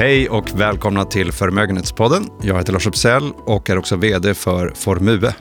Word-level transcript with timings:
Hej 0.00 0.28
och 0.28 0.60
välkomna 0.60 1.04
till 1.04 1.32
Förmögenhetspodden. 1.32 2.28
Jag 2.42 2.56
heter 2.58 2.72
Lars 2.72 2.86
Uppsell 2.86 3.32
och 3.36 3.70
är 3.70 3.78
också 3.78 3.96
vd 3.96 4.34
för 4.34 4.72
Formue. 4.74 5.34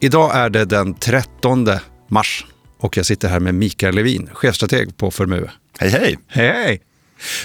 Idag 0.00 0.36
är 0.36 0.50
det 0.50 0.64
den 0.64 0.94
13 0.94 1.68
mars 2.08 2.46
och 2.78 2.96
jag 2.96 3.06
sitter 3.06 3.28
här 3.28 3.40
med 3.40 3.54
Mikael 3.54 3.94
Levin, 3.94 4.30
chefstrateg 4.32 4.96
på 4.96 5.10
Formue. 5.10 5.50
Hej 5.78 5.90
hej! 5.90 6.18
Hej! 6.26 6.80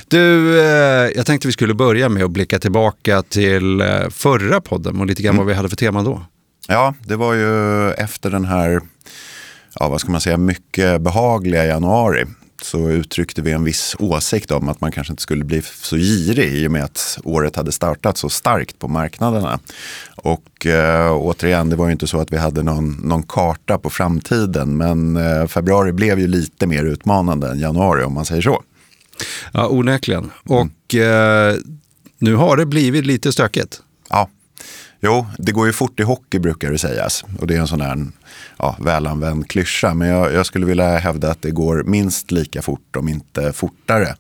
Du, 0.08 0.60
eh, 0.60 1.12
jag 1.16 1.26
tänkte 1.26 1.48
vi 1.48 1.52
skulle 1.52 1.74
börja 1.74 2.10
med 2.10 2.24
att 2.24 2.32
blicka 2.32 2.60
tillbaka 2.60 3.22
till 3.22 3.82
eh, 3.82 4.10
förra 4.10 4.62
podden 4.62 5.00
och 5.00 5.06
lite 5.06 5.22
grann 5.22 5.36
mm. 5.36 5.38
vad 5.38 5.48
vi 5.48 5.54
hade 5.54 5.70
för 5.70 5.76
tema 5.76 6.04
då. 6.04 6.22
Ja, 6.68 6.94
det 7.06 7.16
var 7.16 7.34
ju 7.34 7.92
efter 7.92 8.30
den 8.30 8.46
här, 8.46 8.82
ja 9.80 9.90
vad 9.90 10.02
ska 10.02 10.12
man 10.12 10.22
säga, 10.22 10.38
mycket 10.38 11.02
behagliga 11.02 11.66
januari 11.66 12.26
så 12.62 12.90
uttryckte 12.90 13.42
vi 13.42 13.52
en 13.52 13.64
viss 13.64 13.96
åsikt 14.00 14.52
om 14.52 14.70
att 14.70 14.82
man 14.82 14.92
kanske 14.92 15.14
inte 15.14 15.24
skulle 15.24 15.44
bli 15.44 15.62
så 15.62 15.96
girig 15.96 16.54
i 16.54 16.68
och 16.68 16.72
med 16.72 16.84
att 16.84 17.20
året 17.24 17.56
hade 17.56 17.72
startat 17.72 18.18
så 18.18 18.30
starkt 18.30 18.80
på 18.80 18.88
marknaderna. 18.88 19.60
Och 20.16 20.66
eh, 20.66 21.12
återigen, 21.12 21.70
det 21.70 21.76
var 21.76 21.86
ju 21.86 21.92
inte 21.92 22.08
så 22.08 22.20
att 22.20 22.34
vi 22.34 22.38
hade 22.38 22.64
någon, 22.64 22.92
någon 23.04 23.24
karta 23.24 23.78
på 23.78 23.90
framtiden 23.90 24.78
men 24.78 25.16
eh, 25.16 25.48
februari 25.48 25.92
blev 25.92 26.20
ju 26.20 26.28
lite 26.28 26.68
mer 26.68 26.84
utmanande 26.84 27.52
än 27.52 27.60
januari 27.60 28.04
om 28.04 28.14
man 28.14 28.26
säger 28.26 28.42
så. 28.42 28.64
Ja, 29.54 29.68
onekligen. 29.68 30.32
Och 30.44 30.94
mm. 30.94 31.50
eh, 31.50 31.56
nu 32.18 32.36
har 32.36 32.58
det 32.58 32.66
blivit 32.66 33.06
lite 33.06 33.32
stökigt. 33.32 33.82
Ja, 34.10 34.30
jo, 35.00 35.26
det 35.38 35.52
går 35.52 35.68
ju 35.68 35.74
fort 35.74 36.00
i 36.00 36.04
hockey 36.04 36.40
brukar 36.40 36.72
det 36.72 36.78
sägas. 36.78 37.26
Och 37.40 37.48
det 37.48 37.56
är 37.56 37.60
en 37.60 37.68
sån 37.68 37.82
här 37.82 38.06
ja, 38.58 38.78
välanvänd 38.80 39.50
klyscha. 39.50 39.94
Men 39.94 40.08
jag, 40.08 40.34
jag, 40.34 40.46
skulle 40.46 40.66
vilja 40.66 40.98
hävda 40.98 41.32
att 41.32 41.42
det 41.42 41.52
går 41.52 41.84
minst 41.84 42.32
lika 42.32 42.62
fort, 42.62 42.96
om 42.96 43.08
inte 43.08 43.54
fortare 43.54 44.16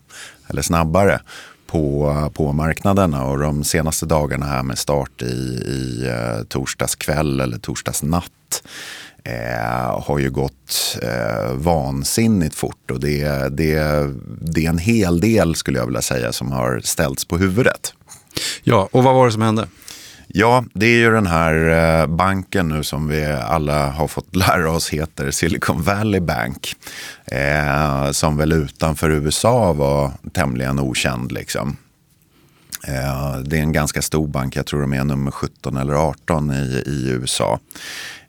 eller 0.47 0.61
snabbare 0.61 1.19
på, 1.67 2.31
på 2.33 2.53
marknaderna. 2.53 3.25
Och 3.25 3.39
de 3.39 3.63
senaste 3.63 4.05
dagarna 4.05 4.45
här 4.45 4.63
med 4.63 4.77
start 4.77 5.21
i, 5.21 5.25
i 5.25 6.07
eh, 6.07 6.43
torsdags 6.43 6.95
kväll 6.95 7.39
eller 7.39 7.57
torsdags 7.57 8.03
natt 8.03 8.63
eh, 9.23 10.01
har 10.03 10.19
ju 10.19 10.31
gått 10.31 10.97
eh, 11.01 11.53
vansinnigt 11.53 12.55
fort. 12.55 12.91
Och 12.91 12.99
det, 12.99 13.27
det, 13.57 13.79
det 14.41 14.65
är 14.65 14.69
en 14.69 14.77
hel 14.77 15.19
del 15.19 15.55
skulle 15.55 15.79
jag 15.79 15.85
vilja 15.85 16.01
säga 16.01 16.31
som 16.31 16.51
har 16.51 16.81
ställts 16.83 17.25
på 17.25 17.37
huvudet. 17.37 17.93
Ja, 18.63 18.89
och 18.91 19.03
vad 19.03 19.15
var 19.15 19.25
det 19.25 19.31
som 19.31 19.41
hände? 19.41 19.67
Ja, 20.27 20.65
det 20.73 20.85
är 20.85 20.97
ju 20.97 21.11
den 21.11 21.27
här 21.27 21.53
eh, 22.01 22.07
banken 22.07 22.69
nu 22.69 22.83
som 22.83 23.07
vi 23.07 23.25
alla 23.25 23.89
har 23.89 24.07
fått 24.07 24.35
lära 24.35 24.71
oss 24.71 24.89
heter 24.89 25.31
Silicon 25.31 25.81
Valley 25.81 26.19
Bank. 26.19 26.73
Eh, 27.25 28.11
som 28.11 28.37
väl 28.37 28.51
utanför 28.51 29.09
USA 29.09 29.73
var 29.73 30.11
tämligen 30.33 30.79
okänd. 30.79 31.31
Liksom. 31.31 31.77
Eh, 32.87 33.39
det 33.39 33.57
är 33.57 33.61
en 33.61 33.71
ganska 33.71 34.01
stor 34.01 34.27
bank, 34.27 34.55
jag 34.55 34.65
tror 34.65 34.81
de 34.81 34.93
är 34.93 35.03
nummer 35.03 35.31
17 35.31 35.77
eller 35.77 35.93
18 35.93 36.51
i, 36.51 36.83
i 36.85 37.09
USA. 37.09 37.59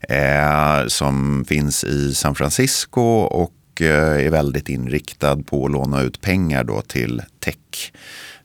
Eh, 0.01 0.87
som 0.87 1.45
finns 1.47 1.83
i 1.83 2.13
San 2.13 2.35
Francisco 2.35 3.01
och 3.19 3.81
eh, 3.81 4.25
är 4.25 4.29
väldigt 4.29 4.69
inriktad 4.69 5.37
på 5.37 5.65
att 5.65 5.71
låna 5.71 6.01
ut 6.01 6.21
pengar 6.21 6.63
då 6.63 6.81
till 6.81 7.21
tech 7.39 7.55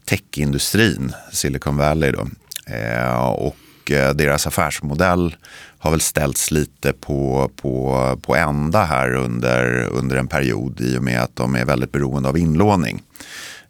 techindustrin, 0.05 1.13
Silicon 1.33 1.77
Valley. 1.77 2.11
Då. 2.13 2.27
Eh, 2.67 3.27
och 3.27 3.91
eh, 3.91 4.15
deras 4.15 4.47
affärsmodell 4.47 5.37
har 5.79 5.91
väl 5.91 6.01
ställts 6.01 6.51
lite 6.51 6.93
på, 6.93 7.51
på, 7.57 8.19
på 8.23 8.37
ända 8.37 8.85
här 8.85 9.15
under, 9.15 9.89
under 9.93 10.17
en 10.17 10.29
period 10.29 10.81
i 10.81 10.99
och 10.99 11.03
med 11.03 11.23
att 11.23 11.37
de 11.37 11.55
är 11.55 11.65
väldigt 11.65 11.93
beroende 11.93 12.29
av 12.29 12.39
inlåning. 12.39 13.03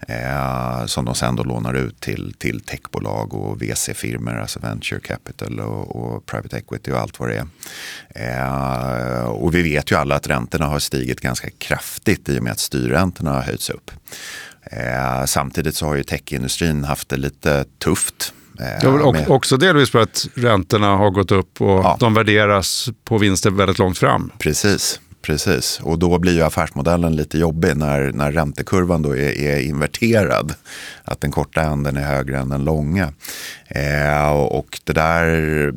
Eh, 0.08 0.86
som 0.86 1.04
de 1.04 1.14
sen 1.14 1.36
då 1.36 1.42
lånar 1.42 1.74
ut 1.74 2.00
till, 2.00 2.34
till 2.38 2.60
techbolag 2.60 3.34
och 3.34 3.62
VC-firmor, 3.62 4.40
alltså 4.40 4.60
venture 4.60 5.00
capital 5.00 5.60
och, 5.60 5.96
och, 5.96 6.26
private 6.26 6.56
equity 6.56 6.90
och 6.90 6.98
allt 6.98 7.20
vad 7.20 7.28
det 7.28 7.36
är. 7.36 7.46
Eh, 9.18 9.24
och 9.24 9.54
vi 9.54 9.62
vet 9.62 9.90
ju 9.90 9.96
alla 9.96 10.14
att 10.14 10.26
räntorna 10.26 10.66
har 10.66 10.78
stigit 10.78 11.20
ganska 11.20 11.50
kraftigt 11.58 12.28
i 12.28 12.38
och 12.38 12.42
med 12.42 12.52
att 12.52 12.58
styrräntorna 12.58 13.32
har 13.32 13.42
höjts 13.42 13.70
upp. 13.70 13.90
Eh, 14.62 15.24
samtidigt 15.24 15.76
så 15.76 15.86
har 15.86 15.94
ju 15.94 16.02
techindustrin 16.02 16.84
haft 16.84 17.08
det 17.08 17.16
lite 17.16 17.64
tufft 17.78 18.32
Ja, 18.82 18.88
och. 18.88 19.30
Också 19.30 19.56
delvis 19.56 19.90
för 19.90 20.02
att 20.02 20.28
räntorna 20.34 20.96
har 20.96 21.10
gått 21.10 21.32
upp 21.32 21.60
och 21.60 21.68
ja. 21.68 21.96
de 22.00 22.14
värderas 22.14 22.90
på 23.04 23.18
vinster 23.18 23.50
väldigt 23.50 23.78
långt 23.78 23.98
fram. 23.98 24.30
Precis. 24.38 25.00
Precis, 25.24 25.80
och 25.82 25.98
då 25.98 26.18
blir 26.18 26.32
ju 26.32 26.42
affärsmodellen 26.42 27.16
lite 27.16 27.38
jobbig 27.38 27.76
när, 27.76 28.12
när 28.12 28.32
räntekurvan 28.32 29.02
då 29.02 29.16
är, 29.16 29.40
är 29.40 29.60
inverterad. 29.60 30.54
Att 31.04 31.20
den 31.20 31.30
korta 31.30 31.62
änden 31.62 31.96
är 31.96 32.02
högre 32.02 32.38
än 32.38 32.48
den 32.48 32.64
långa. 32.64 33.12
Eh, 33.68 34.30
och 34.32 34.80
det 34.84 34.92
där, 34.92 35.72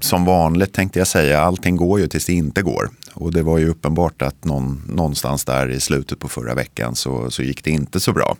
som 0.00 0.24
vanligt 0.24 0.72
tänkte 0.72 0.98
jag 0.98 1.08
säga, 1.08 1.40
allting 1.40 1.76
går 1.76 2.00
ju 2.00 2.06
tills 2.06 2.26
det 2.26 2.32
inte 2.32 2.62
går. 2.62 2.90
Och 3.14 3.32
det 3.32 3.42
var 3.42 3.58
ju 3.58 3.68
uppenbart 3.68 4.22
att 4.22 4.44
någon, 4.44 4.82
någonstans 4.88 5.44
där 5.44 5.68
i 5.70 5.80
slutet 5.80 6.18
på 6.18 6.28
förra 6.28 6.54
veckan 6.54 6.96
så, 6.96 7.30
så 7.30 7.42
gick 7.42 7.64
det 7.64 7.70
inte 7.70 8.00
så 8.00 8.12
bra. 8.12 8.36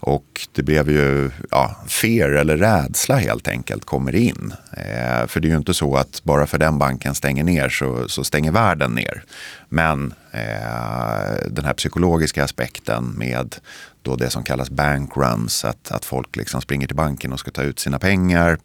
Och 0.00 0.46
det 0.52 0.62
blev 0.62 0.90
ju 0.90 1.30
ja, 1.50 1.76
fear 1.86 2.30
eller 2.30 2.56
rädsla 2.56 3.16
helt 3.16 3.48
enkelt 3.48 3.84
kommer 3.84 4.14
in. 4.14 4.54
Eh, 4.72 5.26
för 5.26 5.40
det 5.40 5.48
är 5.48 5.50
ju 5.50 5.56
inte 5.56 5.74
så 5.74 5.96
att 5.96 6.24
bara 6.24 6.46
för 6.46 6.58
den 6.58 6.78
banken 6.78 7.14
stänger 7.14 7.44
ner 7.44 7.68
så, 7.68 8.08
så 8.08 8.24
stänger 8.24 8.52
världen 8.52 8.92
ner. 8.92 9.24
Men 9.68 10.14
eh, 10.30 11.48
den 11.50 11.64
här 11.64 11.74
psykologiska 11.74 12.44
aspekten 12.44 13.04
med 13.04 13.56
då 14.02 14.16
det 14.16 14.30
som 14.30 14.42
kallas 14.42 14.70
bankruns, 14.70 15.64
att, 15.64 15.90
att 15.90 16.04
folk 16.04 16.36
liksom 16.36 16.60
springer 16.60 16.86
till 16.86 16.96
banken 16.96 17.32
och 17.32 17.40
ska 17.40 17.50
ta 17.50 17.62
ut 17.62 17.78
sina 17.78 17.98
pengar. 17.98 18.58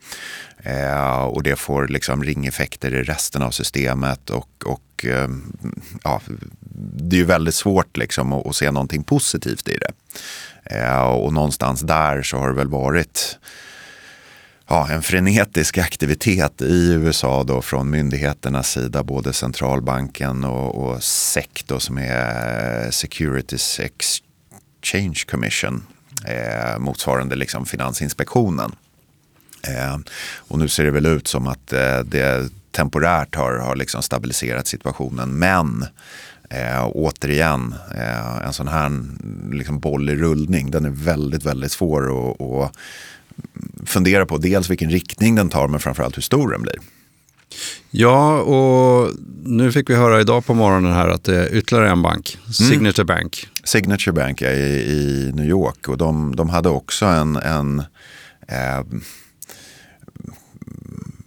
Eh, 0.65 1.23
och 1.23 1.43
det 1.43 1.55
får 1.55 1.87
liksom 1.87 2.23
ringeffekter 2.23 2.93
i 2.93 3.03
resten 3.03 3.41
av 3.41 3.51
systemet. 3.51 4.29
Och, 4.29 4.49
och 4.65 5.05
eh, 5.05 5.29
ja, 6.03 6.21
det 6.95 7.15
är 7.15 7.19
ju 7.19 7.25
väldigt 7.25 7.55
svårt 7.55 7.97
liksom 7.97 8.33
att, 8.33 8.47
att 8.47 8.55
se 8.55 8.71
någonting 8.71 9.03
positivt 9.03 9.67
i 9.67 9.77
det. 9.77 9.91
Eh, 10.75 11.01
och 11.01 11.33
någonstans 11.33 11.81
där 11.81 12.21
så 12.21 12.37
har 12.37 12.47
det 12.47 12.55
väl 12.55 12.67
varit 12.67 13.37
ja, 14.67 14.89
en 14.91 15.01
frenetisk 15.01 15.77
aktivitet 15.77 16.61
i 16.61 16.91
USA 16.91 17.43
då 17.43 17.61
från 17.61 17.89
myndigheternas 17.89 18.71
sida, 18.71 19.03
både 19.03 19.33
centralbanken 19.33 20.43
och, 20.43 20.75
och 20.75 21.03
SEC 21.03 21.47
då, 21.65 21.79
som 21.79 21.97
är 21.97 22.83
eh, 22.85 22.89
Securities 22.89 23.79
Exchange 23.79 25.19
Commission, 25.31 25.83
eh, 26.27 26.79
motsvarande 26.79 27.35
liksom 27.35 27.65
Finansinspektionen. 27.65 28.71
Eh, 29.67 29.97
och 30.37 30.59
nu 30.59 30.67
ser 30.67 30.85
det 30.85 30.91
väl 30.91 31.05
ut 31.05 31.27
som 31.27 31.47
att 31.47 31.73
eh, 31.73 31.99
det 31.99 32.49
temporärt 32.71 33.35
har, 33.35 33.57
har 33.57 33.75
liksom 33.75 34.01
stabiliserat 34.01 34.67
situationen. 34.67 35.39
Men 35.39 35.85
eh, 36.49 36.87
återigen, 36.91 37.75
eh, 37.95 38.45
en 38.45 38.53
sån 38.53 38.67
här 38.67 38.91
liksom 39.51 39.79
boll 39.79 40.09
i 40.09 40.15
rullning, 40.15 40.71
den 40.71 40.85
är 40.85 40.89
väldigt, 40.89 41.45
väldigt 41.45 41.71
svår 41.71 42.31
att, 42.31 42.41
att 42.41 42.77
fundera 43.85 44.25
på. 44.25 44.37
Dels 44.37 44.69
vilken 44.69 44.89
riktning 44.89 45.35
den 45.35 45.49
tar, 45.49 45.67
men 45.67 45.79
framförallt 45.79 46.17
hur 46.17 46.21
stor 46.21 46.51
den 46.51 46.61
blir. 46.61 46.79
Ja, 47.91 48.39
och 48.41 49.11
nu 49.43 49.71
fick 49.71 49.89
vi 49.89 49.95
höra 49.95 50.21
idag 50.21 50.45
på 50.45 50.53
morgonen 50.53 50.93
här 50.93 51.07
att 51.07 51.23
det 51.23 51.39
är 51.39 51.55
ytterligare 51.55 51.89
en 51.89 52.01
bank, 52.01 52.37
mm. 52.41 52.53
Signature 52.53 53.01
mm. 53.01 53.07
Bank. 53.07 53.47
Signature 53.63 54.13
Bank 54.13 54.41
är 54.41 54.53
i, 54.53 54.91
i 54.91 55.31
New 55.35 55.45
York 55.45 55.87
och 55.87 55.97
de, 55.97 56.35
de 56.35 56.49
hade 56.49 56.69
också 56.69 57.05
en, 57.05 57.35
en 57.35 57.79
eh, 58.47 58.83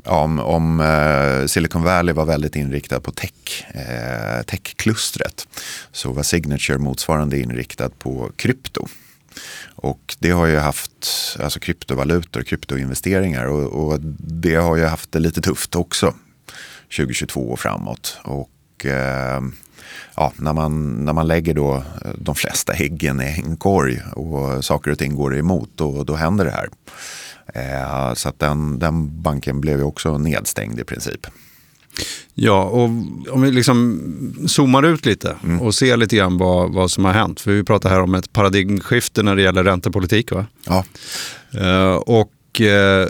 om, 0.09 0.39
om 0.39 0.81
eh, 0.81 1.47
Silicon 1.47 1.83
Valley 1.83 2.15
var 2.15 2.25
väldigt 2.25 2.57
inriktad 2.57 3.01
på 3.01 3.11
tech, 3.11 3.67
eh, 3.75 4.43
techklustret 4.43 5.49
så 5.93 6.13
var 6.13 6.23
Signature 6.23 6.79
motsvarande 6.79 7.39
inriktad 7.39 7.89
på 7.89 8.31
krypto. 8.37 8.89
Och 9.75 10.17
det 10.19 10.31
har 10.31 10.47
ju 10.47 10.57
haft 10.57 11.07
alltså 11.41 11.61
kryptovalutor, 11.61 12.43
kryptoinvesteringar 12.43 13.47
och, 13.47 13.87
och 13.87 14.01
det 14.19 14.55
har 14.55 14.77
ju 14.77 14.85
haft 14.85 15.13
det 15.13 15.19
lite 15.19 15.41
tufft 15.41 15.75
också 15.75 16.15
2022 16.97 17.41
och 17.41 17.61
framåt. 17.61 18.19
Och 18.23 18.87
eh, 18.87 19.41
ja, 20.17 20.33
när, 20.37 20.53
man, 20.53 21.05
när 21.05 21.13
man 21.13 21.27
lägger 21.27 21.55
då 21.55 21.83
de 22.19 22.35
flesta 22.35 22.73
äggen 22.73 23.21
i 23.21 23.43
en 23.45 23.57
korg 23.57 24.01
och 24.13 24.65
saker 24.65 24.91
och 24.91 24.99
ting 24.99 25.15
går 25.15 25.37
emot, 25.37 25.71
då, 25.75 26.05
då 26.05 26.15
händer 26.15 26.45
det 26.45 26.51
här. 26.51 26.69
Eh, 27.55 28.15
så 28.15 28.29
att 28.29 28.39
den, 28.39 28.79
den 28.79 29.23
banken 29.23 29.61
blev 29.61 29.79
ju 29.79 29.85
också 29.85 30.19
nedstängd 30.19 30.81
i 30.81 30.85
princip. 30.85 31.27
Ja, 32.35 32.63
och 32.65 32.85
om 33.31 33.43
vi 33.43 33.51
liksom 33.51 34.01
zoomar 34.47 34.83
ut 34.83 35.07
lite 35.07 35.37
mm. 35.45 35.61
och 35.61 35.75
ser 35.75 35.97
lite 35.97 36.17
grann 36.17 36.39
vad, 36.39 36.73
vad 36.73 36.91
som 36.91 37.05
har 37.05 37.13
hänt. 37.13 37.41
För 37.41 37.51
vi 37.51 37.65
pratar 37.65 37.91
här 37.91 38.01
om 38.01 38.15
ett 38.15 38.33
paradigmskifte 38.33 39.23
när 39.23 39.37
det 39.37 39.43
gäller 39.43 39.65
räntepolitik. 39.65 40.33
Va? 40.33 40.47
Ja. 40.67 40.85
Uh, 41.55 41.95
och 41.95 42.21
eh, 42.21 42.38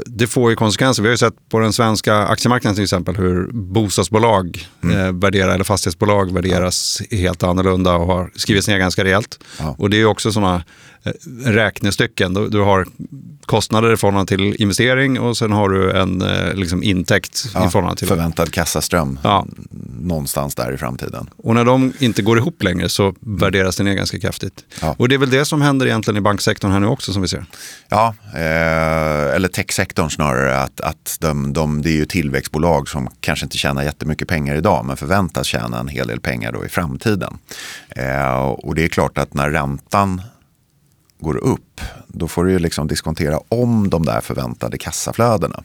det 0.07 0.27
får 0.27 0.51
ju 0.51 0.57
konsekvenser. 0.57 1.03
Vi 1.03 1.09
har 1.09 1.13
ju 1.13 1.19
sett 1.19 1.49
på 1.49 1.59
den 1.59 1.73
svenska 1.73 2.17
aktiemarknaden 2.17 2.75
till 2.75 2.85
exempel 2.85 3.17
hur 3.17 3.49
bostadsbolag 3.53 4.69
mm. 4.83 4.97
eh, 4.97 5.13
värderar, 5.13 5.55
eller 5.55 5.65
fastighetsbolag 5.65 6.33
värderas 6.33 7.03
ja. 7.11 7.17
helt 7.17 7.43
annorlunda 7.43 7.95
och 7.95 8.07
har 8.07 8.31
skrivits 8.35 8.69
ner 8.69 8.79
ganska 8.79 9.05
rejält. 9.05 9.39
Ja. 9.59 9.77
Och 9.79 9.91
det 9.91 10.01
är 10.01 10.05
också 10.05 10.33
sådana 10.33 10.65
eh, 11.03 11.13
räknestycken. 11.45 12.35
Du, 12.35 12.49
du, 12.49 12.61
har 12.61 12.87
kostnader 13.47 13.93
i 13.93 13.97
förhållande 13.97 14.29
till 14.29 14.63
investering 14.63 15.21
och 15.21 15.37
sen 15.37 15.53
har 15.53 15.69
du 15.69 15.93
en 15.93 16.23
eh, 16.23 16.55
liksom 16.55 16.83
intäkt 16.83 17.45
ja, 17.55 17.67
i 17.67 17.71
förhållande 17.71 17.99
till... 17.99 18.09
Förväntad 18.09 18.53
kassaström 18.53 19.19
ja. 19.23 19.47
någonstans 20.01 20.55
där 20.55 20.73
i 20.73 20.77
framtiden. 20.77 21.31
Och 21.37 21.55
när 21.55 21.65
de 21.65 21.93
inte 21.99 22.23
går 22.23 22.39
ihop 22.39 22.63
längre 22.63 22.89
så 22.89 23.15
värderas 23.21 23.77
det 23.77 23.85
ner 23.85 23.95
ganska 23.95 24.19
kraftigt. 24.19 24.65
Ja. 24.81 24.95
Och 24.99 25.09
det 25.09 25.15
är 25.15 25.19
väl 25.19 25.31
det 25.31 25.45
som 25.45 25.63
händer 25.63 25.87
egentligen 25.87 26.19
i 26.19 26.21
banksektorn 26.21 26.71
här 26.71 26.81
nu 26.81 26.87
också 26.87 27.13
som 27.13 27.23
vi 27.23 27.29
ser. 27.29 27.45
Ja, 27.89 28.15
eh, 28.35 29.28
eller 29.35 29.49
techsektorn 29.49 30.11
snarare. 30.11 30.61
Att, 30.61 30.81
att 30.81 31.17
de, 31.21 31.53
de, 31.53 31.83
det 31.83 31.91
är 31.91 31.97
ju 31.97 32.05
tillväxtbolag 32.05 32.89
som 32.89 33.09
kanske 33.21 33.47
inte 33.47 33.59
tjänar 33.59 33.83
jättemycket 33.83 34.29
pengar 34.29 34.55
idag 34.55 34.85
men 34.85 34.97
förväntas 34.97 35.47
tjäna 35.47 35.81
en 35.81 35.89
hel 35.89 36.09
del 36.09 36.21
pengar 36.21 36.53
då 36.53 36.65
i 36.65 36.69
framtiden. 36.69 37.39
Eh, 37.89 38.39
och 38.39 38.75
det 38.75 38.85
är 38.85 38.89
klart 38.89 39.19
att 39.19 39.35
när 39.35 39.51
räntan 39.51 40.23
går 41.21 41.37
upp, 41.37 41.81
då 42.09 42.29
får 42.29 42.45
du 42.45 42.53
ju 42.53 42.59
liksom 42.59 42.89
diskontera 42.89 43.41
om 43.49 43.91
de 43.91 44.07
där 44.07 44.21
förväntade 44.21 44.79
kassaflödena. 44.79 45.63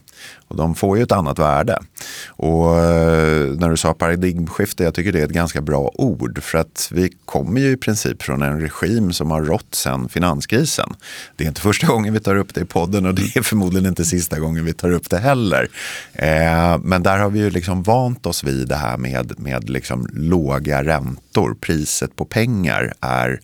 Och 0.48 0.56
de 0.56 0.74
får 0.74 0.96
ju 0.96 1.02
ett 1.02 1.12
annat 1.12 1.38
värde. 1.38 1.78
Och 2.26 2.78
eh, 2.78 3.54
när 3.54 3.70
du 3.70 3.76
sa 3.76 3.94
paradigmskifte, 3.94 4.84
jag 4.84 4.94
tycker 4.94 5.12
det 5.12 5.20
är 5.20 5.24
ett 5.24 5.30
ganska 5.30 5.60
bra 5.60 5.90
ord. 5.94 6.42
För 6.42 6.58
att 6.58 6.88
vi 6.92 7.12
kommer 7.24 7.60
ju 7.60 7.70
i 7.70 7.76
princip 7.76 8.22
från 8.22 8.42
en 8.42 8.60
regim 8.60 9.12
som 9.12 9.30
har 9.30 9.42
rått 9.42 9.74
sedan 9.74 10.08
finanskrisen. 10.08 10.94
Det 11.36 11.44
är 11.44 11.48
inte 11.48 11.60
första 11.60 11.86
gången 11.86 12.14
vi 12.14 12.20
tar 12.20 12.36
upp 12.36 12.54
det 12.54 12.60
i 12.60 12.64
podden 12.64 13.06
och 13.06 13.14
det 13.14 13.36
är 13.36 13.42
förmodligen 13.42 13.86
inte 13.86 14.04
sista 14.04 14.38
gången 14.38 14.64
vi 14.64 14.72
tar 14.72 14.90
upp 14.90 15.10
det 15.10 15.18
heller. 15.18 15.68
Eh, 16.12 16.78
men 16.78 17.02
där 17.02 17.18
har 17.18 17.30
vi 17.30 17.38
ju 17.38 17.50
liksom 17.50 17.82
vant 17.82 18.26
oss 18.26 18.44
vid 18.44 18.68
det 18.68 18.76
här 18.76 18.96
med, 18.96 19.40
med 19.40 19.70
liksom 19.70 20.08
låga 20.12 20.84
räntor. 20.84 21.56
Priset 21.60 22.16
på 22.16 22.24
pengar 22.24 22.92
är 23.00 23.40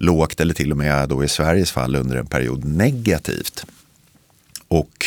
lågt 0.00 0.40
eller 0.40 0.54
till 0.54 0.70
och 0.70 0.76
med 0.76 1.08
då 1.08 1.24
i 1.24 1.28
Sveriges 1.28 1.72
fall 1.72 1.96
under 1.96 2.16
en 2.16 2.26
period 2.26 2.64
negativt. 2.64 3.66
Och 4.68 5.06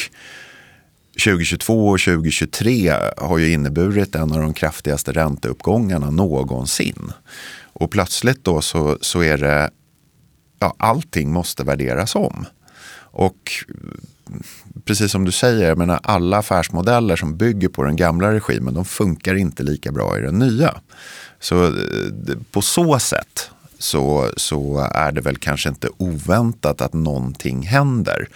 2022 1.25 1.88
och 1.88 2.00
2023 2.00 2.94
har 3.18 3.38
ju 3.38 3.51
inneburit 3.51 4.16
en 4.16 4.31
av 4.31 4.40
de 4.40 4.54
kraftigaste 4.54 5.12
ränteuppgångarna 5.12 6.10
någonsin. 6.10 7.12
Och 7.74 7.92
plötsligt 7.92 8.44
då 8.44 8.62
så, 8.62 8.98
så 9.01 9.24
är 9.24 9.38
det, 9.38 9.69
ja, 10.60 10.75
allting 10.78 11.31
måste 11.31 11.63
värderas 11.63 12.16
om. 12.16 12.46
Och 12.96 13.51
precis 14.86 15.12
som 15.12 15.25
du 15.25 15.31
säger, 15.31 15.68
jag 15.68 15.78
menar, 15.78 16.00
alla 16.04 16.38
affärsmodeller 16.38 17.16
som 17.16 17.38
bygger 17.38 17.68
på 17.68 17.84
den 17.84 17.96
gamla 17.96 18.34
regimen, 18.34 18.74
de 18.74 18.86
funkar 18.86 19.36
inte 19.36 19.63
lika 19.63 19.92
bra 19.92 20.18
i 20.18 20.22
den 20.22 20.39
nya. 20.39 20.75
Så 21.39 21.66
eh, 21.66 21.72
på 22.51 22.62
så 22.62 23.00
sätt 23.00 23.50
så, 23.84 24.32
så 24.38 24.90
är 24.94 25.12
det 25.12 25.22
väl 25.22 25.38
kanske 25.38 25.70
inte 25.70 25.90
oväntat 25.98 26.82
att 26.82 26.94
någonting 26.94 27.62
händer 27.62 28.28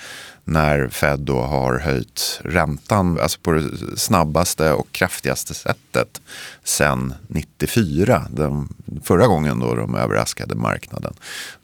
när 0.44 0.88
Fed 0.88 1.20
då 1.20 1.42
har 1.42 1.80
höjt 1.80 2.40
räntan 2.44 3.20
alltså 3.20 3.40
på 3.42 3.52
det 3.52 3.98
snabbaste 3.98 4.72
och 4.72 4.92
kraftigaste 4.92 5.54
sättet 5.54 6.22
sen 6.64 7.14
94. 7.28 8.28
Den 8.30 8.70
förra 9.04 9.28
gången 9.28 9.60
då 9.60 9.76
de 9.76 9.96
överraskade 9.96 10.56
marknaden. 10.56 11.14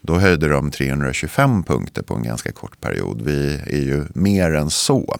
Då 0.00 0.18
höjde 0.18 0.48
de 0.48 0.70
325 0.70 1.62
punkter 1.62 2.02
på 2.02 2.14
en 2.14 2.22
ganska 2.22 2.52
kort 2.52 2.80
period. 2.80 3.22
Vi 3.22 3.60
är 3.66 3.82
ju 3.82 4.04
mer 4.14 4.54
än 4.54 4.70
så 4.70 5.16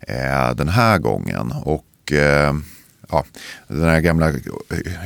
eh, 0.00 0.54
den 0.54 0.68
här 0.68 0.98
gången. 0.98 1.52
Och 1.64 2.12
eh, 2.12 2.54
ja, 3.12 3.24
den 3.68 3.88
här 3.88 4.00
gamla, 4.00 4.32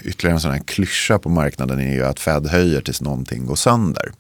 ytterligare 0.04 0.36
en 0.36 0.40
sån 0.40 0.50
här 0.50 0.58
klyscha 0.58 1.18
på 1.18 1.28
marknaden 1.28 1.80
är 1.80 1.94
ju 1.94 2.04
att 2.04 2.20
Fed 2.20 2.46
höjer 2.46 2.80
tills 2.80 3.00
någonting 3.00 3.46
går 3.46 3.56
sönder. 3.56 4.12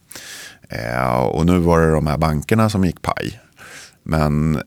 Eh, 0.68 1.16
och 1.16 1.46
nu 1.46 1.58
var 1.58 1.80
det 1.80 1.92
de 1.92 2.06
här 2.06 2.18
bankerna 2.18 2.70
som 2.70 2.84
gick 2.84 3.02
paj. 3.02 3.40
Men 4.02 4.62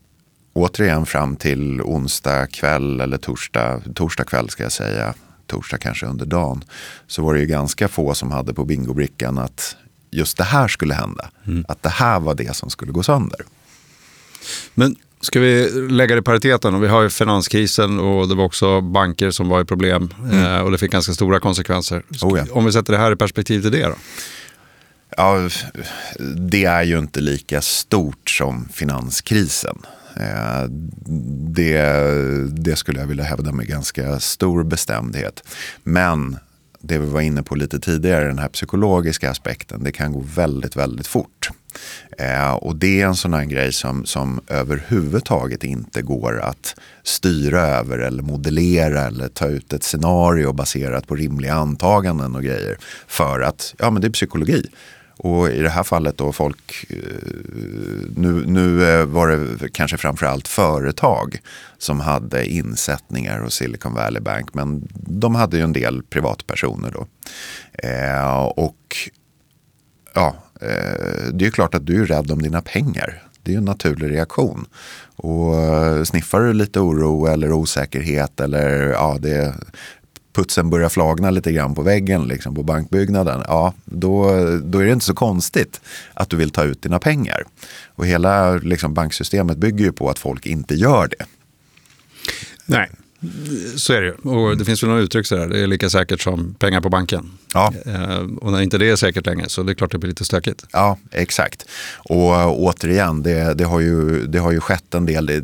återigen 0.54 1.06
fram 1.06 1.36
till 1.36 1.82
onsdag 1.82 2.48
kväll 2.48 3.02
eller 3.02 3.18
torsdag, 3.18 3.82
torsdag 3.96 4.24
kväll 4.24 4.50
ska 4.50 4.64
jag 4.64 4.72
säga, 4.72 5.14
torsdag 5.48 5.78
kanske 5.78 6.06
under 6.06 6.26
dagen, 6.26 6.64
så 7.08 7.24
var 7.24 7.34
det 7.34 7.40
ju 7.40 7.46
ganska 7.46 7.88
få 7.88 8.14
som 8.14 8.32
hade 8.32 8.54
på 8.54 8.66
bingobrickan 8.66 9.38
att 9.38 9.76
just 10.12 10.38
det 10.38 10.44
här 10.44 10.68
skulle 10.68 10.94
hända. 10.94 11.30
Mm. 11.48 11.66
Att 11.68 11.84
det 11.84 11.90
här 11.90 12.20
var 12.20 12.36
det 12.36 12.56
som 12.56 12.70
skulle 12.70 12.92
gå 12.92 13.04
sönder. 13.04 13.40
Men 14.74 14.96
Ska 15.22 15.40
vi 15.40 15.70
lägga 15.90 16.16
det 16.16 16.20
i 16.20 16.24
pariteten? 16.24 16.76
Och 16.76 16.84
vi 16.84 16.88
har 16.88 17.02
ju 17.02 17.10
finanskrisen 17.10 18.00
och 18.00 18.28
det 18.28 18.36
var 18.36 18.44
också 18.46 18.82
banker 18.82 19.32
som 19.32 19.50
var 19.50 19.62
i 19.62 19.66
problem 19.66 20.14
mm. 20.24 20.46
eh, 20.46 20.62
och 20.62 20.72
det 20.72 20.78
fick 20.78 20.92
ganska 20.92 21.14
stora 21.14 21.40
konsekvenser. 21.40 22.04
Oh 22.22 22.40
ja. 22.40 22.46
Om 22.52 22.66
vi 22.66 22.72
sätter 22.72 22.94
det 22.94 23.00
här 23.00 23.12
i 23.12 23.16
perspektiv 23.16 23.62
till 23.62 23.72
det 23.72 23.84
då? 23.84 23.96
Ja, 25.18 25.50
det 26.50 26.66
är 26.66 26.84
ju 26.84 27.00
inte 27.00 27.22
lika 27.22 27.62
stort 27.62 28.30
som 28.30 28.70
finanskrisen. 28.74 29.78
Eh, 30.16 30.64
det, 31.48 31.84
det 32.48 32.76
skulle 32.76 33.00
jag 33.00 33.08
vilja 33.08 33.24
hävda 33.24 33.52
med 33.52 33.68
ganska 33.68 34.20
stor 34.20 34.64
bestämdhet. 34.64 35.44
Men 35.84 36.38
det 36.82 36.98
vi 36.98 37.06
var 37.06 37.22
inne 37.22 37.44
på 37.44 37.56
lite 37.56 37.80
tidigare, 37.80 38.26
den 38.26 38.40
här 38.40 38.50
psykologiska 38.50 39.32
aspekten, 39.32 39.84
det 39.84 39.92
kan 39.92 40.14
gå 40.14 40.24
väldigt, 40.36 40.76
väldigt 40.76 41.08
fort. 41.08 41.50
Eh, 42.18 42.52
och 42.52 42.76
det 42.76 43.02
är 43.02 43.06
en 43.06 43.16
sån 43.16 43.34
här 43.34 43.46
grej 43.46 43.74
som, 43.74 44.06
som 44.06 44.42
överhuvudtaget 44.48 45.64
inte 45.64 46.02
går 46.02 46.40
att 46.40 46.76
styra 47.04 47.62
över 47.62 48.00
eller 48.00 48.24
modellera 48.24 49.02
eller 49.02 49.28
ta 49.28 49.48
ut 49.48 49.74
ett 49.74 49.84
scenario 49.84 50.54
baserat 50.54 51.08
på 51.08 51.16
rimliga 51.16 51.54
antaganden 51.54 52.36
och 52.36 52.44
grejer. 52.44 52.78
För 53.08 53.42
att, 53.42 53.76
ja 53.78 53.90
men 53.90 54.02
det 54.02 54.08
är 54.08 54.12
psykologi. 54.12 54.70
Och 55.22 55.50
i 55.50 55.62
det 55.62 55.70
här 55.70 55.84
fallet 55.84 56.18
då 56.18 56.32
folk, 56.32 56.86
eh, 56.90 56.98
nu, 58.16 58.44
nu 58.46 58.90
eh, 58.90 59.06
var 59.06 59.28
det 59.28 59.70
kanske 59.70 59.98
framförallt 59.98 60.48
företag 60.48 61.42
som 61.78 62.00
hade 62.00 62.46
insättningar 62.46 63.40
hos 63.40 63.54
Silicon 63.54 63.94
Valley 63.94 64.22
Bank. 64.22 64.54
Men 64.54 64.88
de 64.94 65.36
hade 65.36 65.58
ju 65.58 65.64
en 65.64 65.74
del 65.74 66.04
privatpersoner 66.04 66.92
då. 66.92 67.08
Eh, 67.88 68.44
och 68.44 69.10
ja, 70.14 70.36
Eh, 70.60 71.32
det 71.34 71.44
är 71.44 71.46
ju 71.46 71.52
klart 71.52 71.76
att 71.76 71.86
du 71.86 72.02
är 72.02 72.06
rädd 72.06 72.32
om 72.32 72.42
dina 72.42 72.62
pengar. 72.62 73.24
Det 73.44 73.52
är 73.52 73.54
ju 73.54 73.58
en 73.58 73.66
naturlig 73.66 74.12
reaktion. 74.12 74.66
Och 75.16 75.56
eh, 75.56 76.04
sniffar 76.04 76.42
du 76.42 76.54
lite 76.54 76.80
oro 76.80 77.26
eller 77.26 77.52
osäkerhet 77.52 78.40
eller 78.40 78.88
ja, 78.88 79.18
det 79.20 79.54
putsen 80.34 80.70
börjar 80.70 80.90
flagna 80.90 81.30
lite 81.30 81.52
grann 81.52 81.76
på 81.76 81.82
väggen 81.82 82.28
liksom, 82.28 82.56
på 82.56 82.64
bankbyggnaden, 82.64 83.44
ja, 83.48 83.74
då, 83.86 84.24
då 84.64 84.80
är 84.80 84.86
det 84.86 84.92
inte 84.92 85.06
så 85.06 85.14
konstigt 85.14 85.82
att 86.14 86.30
du 86.30 86.38
vill 86.38 86.50
ta 86.50 86.64
ut 86.64 86.82
dina 86.82 87.00
pengar. 87.00 87.44
Och 87.96 88.06
hela 88.06 88.54
liksom, 88.56 88.94
banksystemet 88.94 89.58
bygger 89.58 89.86
ju 89.86 89.92
på 89.92 90.10
att 90.10 90.20
folk 90.20 90.46
inte 90.46 90.76
gör 90.76 91.08
det. 91.08 91.26
Nej, 92.66 92.90
så 93.76 93.94
är 93.94 94.02
det 94.02 94.08
ju. 94.08 94.14
Och 94.14 94.58
det 94.58 94.66
finns 94.66 94.84
väl 94.84 94.90
några 94.90 95.02
uttryck 95.02 95.26
sådär, 95.26 95.48
det 95.48 95.60
är 95.60 95.68
lika 95.68 95.90
säkert 95.90 96.22
som 96.22 96.54
pengar 96.54 96.82
på 96.82 96.90
banken. 96.90 97.32
Ja. 97.54 97.74
Eh, 97.86 98.20
och 98.42 98.52
när 98.52 98.62
inte 98.62 98.78
det 98.78 98.90
är 98.90 98.96
säkert 98.96 99.26
längre 99.26 99.50
så 99.50 99.64
det 99.64 99.72
är 99.72 99.74
klart 99.74 99.92
det 99.92 99.98
blir 99.98 100.10
lite 100.10 100.26
stökigt. 100.26 100.66
Ja, 100.72 100.98
exakt. 101.12 101.66
Och 101.96 102.32
uh, 102.32 102.48
återigen, 102.48 103.24
det, 103.24 103.54
det, 103.54 103.64
har 103.64 103.80
ju, 103.80 104.28
det 104.28 104.40
har 104.40 104.52
ju 104.52 104.60
skett 104.60 104.94
en 104.94 105.06
del. 105.06 105.26
Det 105.26 105.44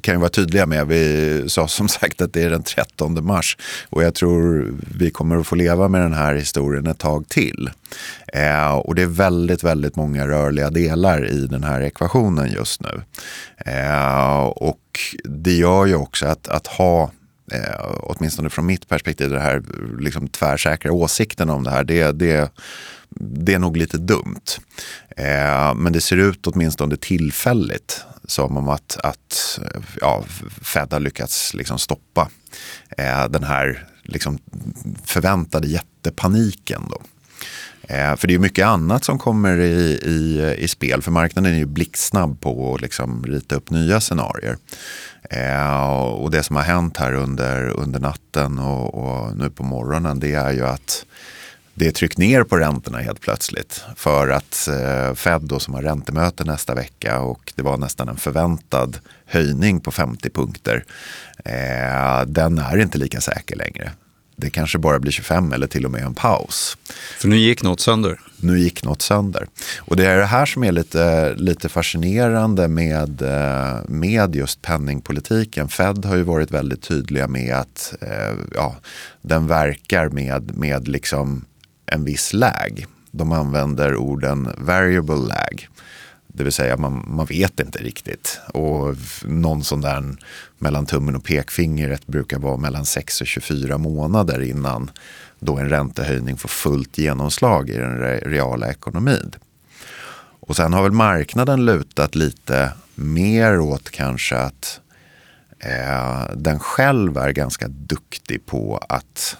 kan 0.00 0.14
ju 0.14 0.18
vara 0.18 0.30
tydliga 0.30 0.66
med. 0.66 0.86
Vi 0.86 1.44
sa 1.48 1.68
som 1.68 1.88
sagt 1.88 2.20
att 2.20 2.32
det 2.32 2.42
är 2.42 2.50
den 2.50 2.62
13 2.62 3.26
mars. 3.26 3.56
Och 3.88 4.02
jag 4.02 4.14
tror 4.14 4.74
vi 4.98 5.10
kommer 5.10 5.36
att 5.36 5.46
få 5.46 5.54
leva 5.54 5.88
med 5.88 6.00
den 6.00 6.14
här 6.14 6.34
historien 6.34 6.86
ett 6.86 6.98
tag 6.98 7.28
till. 7.28 7.70
Eh, 8.32 8.72
och 8.72 8.94
det 8.94 9.02
är 9.02 9.06
väldigt, 9.06 9.64
väldigt 9.64 9.96
många 9.96 10.28
rörliga 10.28 10.70
delar 10.70 11.26
i 11.26 11.46
den 11.46 11.64
här 11.64 11.80
ekvationen 11.80 12.52
just 12.52 12.80
nu. 12.80 13.02
Eh, 13.72 14.40
och 14.44 14.80
det 15.24 15.54
gör 15.54 15.86
ju 15.86 15.94
också 15.94 16.26
att, 16.26 16.48
att 16.48 16.66
ha 16.66 17.10
eh, 17.52 17.90
åtminstone 18.00 18.50
från 18.50 18.66
mitt 18.66 18.88
perspektiv, 18.88 19.30
den 19.30 19.42
här 19.42 19.62
liksom 19.98 20.28
tvärsäkra 20.28 20.92
åsikten 20.92 21.50
om 21.50 21.64
det 21.64 21.70
här, 21.70 21.84
det, 21.84 22.12
det, 22.12 22.50
det 23.20 23.54
är 23.54 23.58
nog 23.58 23.76
lite 23.76 23.98
dumt. 23.98 24.46
Eh, 25.16 25.74
men 25.74 25.92
det 25.92 26.00
ser 26.00 26.16
ut 26.16 26.46
åtminstone 26.46 26.96
tillfälligt 26.96 28.04
som 28.26 28.56
om 28.56 28.68
att, 28.68 28.98
att 29.02 29.60
ja, 30.00 30.24
Fed 30.62 30.92
har 30.92 31.00
lyckats 31.00 31.54
liksom 31.54 31.78
stoppa 31.78 32.28
eh, 32.98 33.28
den 33.28 33.44
här 33.44 33.86
liksom 34.02 34.38
förväntade 35.04 35.68
jättepaniken. 35.68 36.82
Då. 36.90 37.00
Eh, 37.88 38.16
för 38.16 38.28
det 38.28 38.34
är 38.34 38.38
mycket 38.38 38.66
annat 38.66 39.04
som 39.04 39.18
kommer 39.18 39.60
i, 39.60 40.00
i, 40.04 40.54
i 40.58 40.68
spel. 40.68 41.02
För 41.02 41.10
marknaden 41.10 41.52
är 41.52 41.58
ju 41.58 41.66
blixtsnabb 41.66 42.40
på 42.40 42.74
att 42.74 42.80
liksom 42.80 43.24
rita 43.26 43.54
upp 43.54 43.70
nya 43.70 44.00
scenarier. 44.00 44.56
Eh, 45.30 46.00
och 46.00 46.30
det 46.30 46.42
som 46.42 46.56
har 46.56 46.62
hänt 46.62 46.96
här 46.96 47.12
under, 47.12 47.68
under 47.68 48.00
natten 48.00 48.58
och, 48.58 48.94
och, 48.94 49.36
nu 49.36 49.50
på 49.50 49.62
morgonen 49.62 50.20
det 50.20 50.34
är 50.34 50.52
ju 50.52 50.66
att 50.66 51.06
det 51.74 51.86
är 51.86 51.92
tryckt 51.92 52.18
ner 52.18 52.42
på 52.42 52.56
räntorna 52.56 52.98
helt 52.98 53.20
plötsligt. 53.20 53.84
För 53.96 54.28
att 54.28 54.68
eh, 54.68 55.14
Fed 55.14 55.42
då 55.42 55.58
som 55.58 55.74
har 55.74 55.82
räntemöte 55.82 56.44
nästa 56.44 56.74
vecka 56.74 57.20
och 57.20 57.52
det 57.54 57.62
var 57.62 57.76
nästan 57.76 58.08
en 58.08 58.16
förväntad 58.16 58.98
höjning 59.26 59.80
på 59.80 59.90
50 59.90 60.30
punkter. 60.30 60.84
Eh, 61.44 62.26
den 62.26 62.58
är 62.58 62.76
inte 62.76 62.98
lika 62.98 63.20
säker 63.20 63.56
längre. 63.56 63.90
Det 64.36 64.50
kanske 64.50 64.78
bara 64.78 64.98
blir 64.98 65.12
25 65.12 65.52
eller 65.52 65.66
till 65.66 65.84
och 65.84 65.90
med 65.90 66.02
en 66.02 66.14
paus. 66.14 66.76
För 67.18 67.28
nu 67.28 67.36
gick 67.36 67.62
något 67.62 67.80
sönder? 67.80 68.20
Nu 68.40 68.58
gick 68.58 68.84
något 68.84 69.02
sönder. 69.02 69.46
Och 69.78 69.96
det 69.96 70.06
är 70.06 70.16
det 70.16 70.26
här 70.26 70.46
som 70.46 70.64
är 70.64 70.72
lite, 70.72 71.34
lite 71.34 71.68
fascinerande 71.68 72.68
med, 72.68 73.22
eh, 73.22 73.78
med 73.88 74.36
just 74.36 74.62
penningpolitiken. 74.62 75.68
Fed 75.68 76.04
har 76.04 76.16
ju 76.16 76.22
varit 76.22 76.50
väldigt 76.50 76.82
tydliga 76.82 77.28
med 77.28 77.56
att 77.56 77.94
eh, 78.00 78.36
ja, 78.54 78.76
den 79.22 79.46
verkar 79.46 80.08
med, 80.08 80.56
med 80.56 80.88
liksom 80.88 81.44
en 81.86 82.04
viss 82.04 82.32
lag. 82.32 82.86
De 83.10 83.32
använder 83.32 83.96
orden 83.96 84.50
variable 84.58 85.16
lag. 85.16 85.68
Det 86.36 86.44
vill 86.44 86.52
säga 86.52 86.76
man, 86.76 87.04
man 87.08 87.26
vet 87.26 87.60
inte 87.60 87.78
riktigt. 87.78 88.40
Och 88.54 88.96
någon 89.24 89.64
sån 89.64 89.80
där 89.80 90.16
mellan 90.58 90.86
tummen 90.86 91.16
och 91.16 91.24
pekfingret 91.24 92.06
brukar 92.06 92.38
vara 92.38 92.56
mellan 92.56 92.86
6 92.86 93.20
och 93.20 93.26
24 93.26 93.78
månader 93.78 94.42
innan 94.42 94.90
då 95.38 95.58
en 95.58 95.68
räntehöjning 95.68 96.36
får 96.36 96.48
fullt 96.48 96.98
genomslag 96.98 97.70
i 97.70 97.76
den 97.76 97.98
reala 98.20 98.70
ekonomin. 98.70 99.34
Och 100.40 100.56
sen 100.56 100.72
har 100.72 100.82
väl 100.82 100.92
marknaden 100.92 101.64
lutat 101.64 102.14
lite 102.14 102.72
mer 102.94 103.60
åt 103.60 103.90
kanske 103.90 104.36
att 104.36 104.80
eh, 105.58 106.36
den 106.36 106.58
själv 106.58 107.16
är 107.16 107.30
ganska 107.30 107.68
duktig 107.68 108.46
på 108.46 108.80
att 108.88 109.36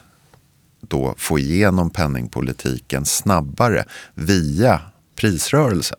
då 0.80 1.14
få 1.18 1.38
igenom 1.38 1.90
penningpolitiken 1.90 3.04
snabbare 3.04 3.84
via 4.14 4.80
prisrörelsen. 5.16 5.98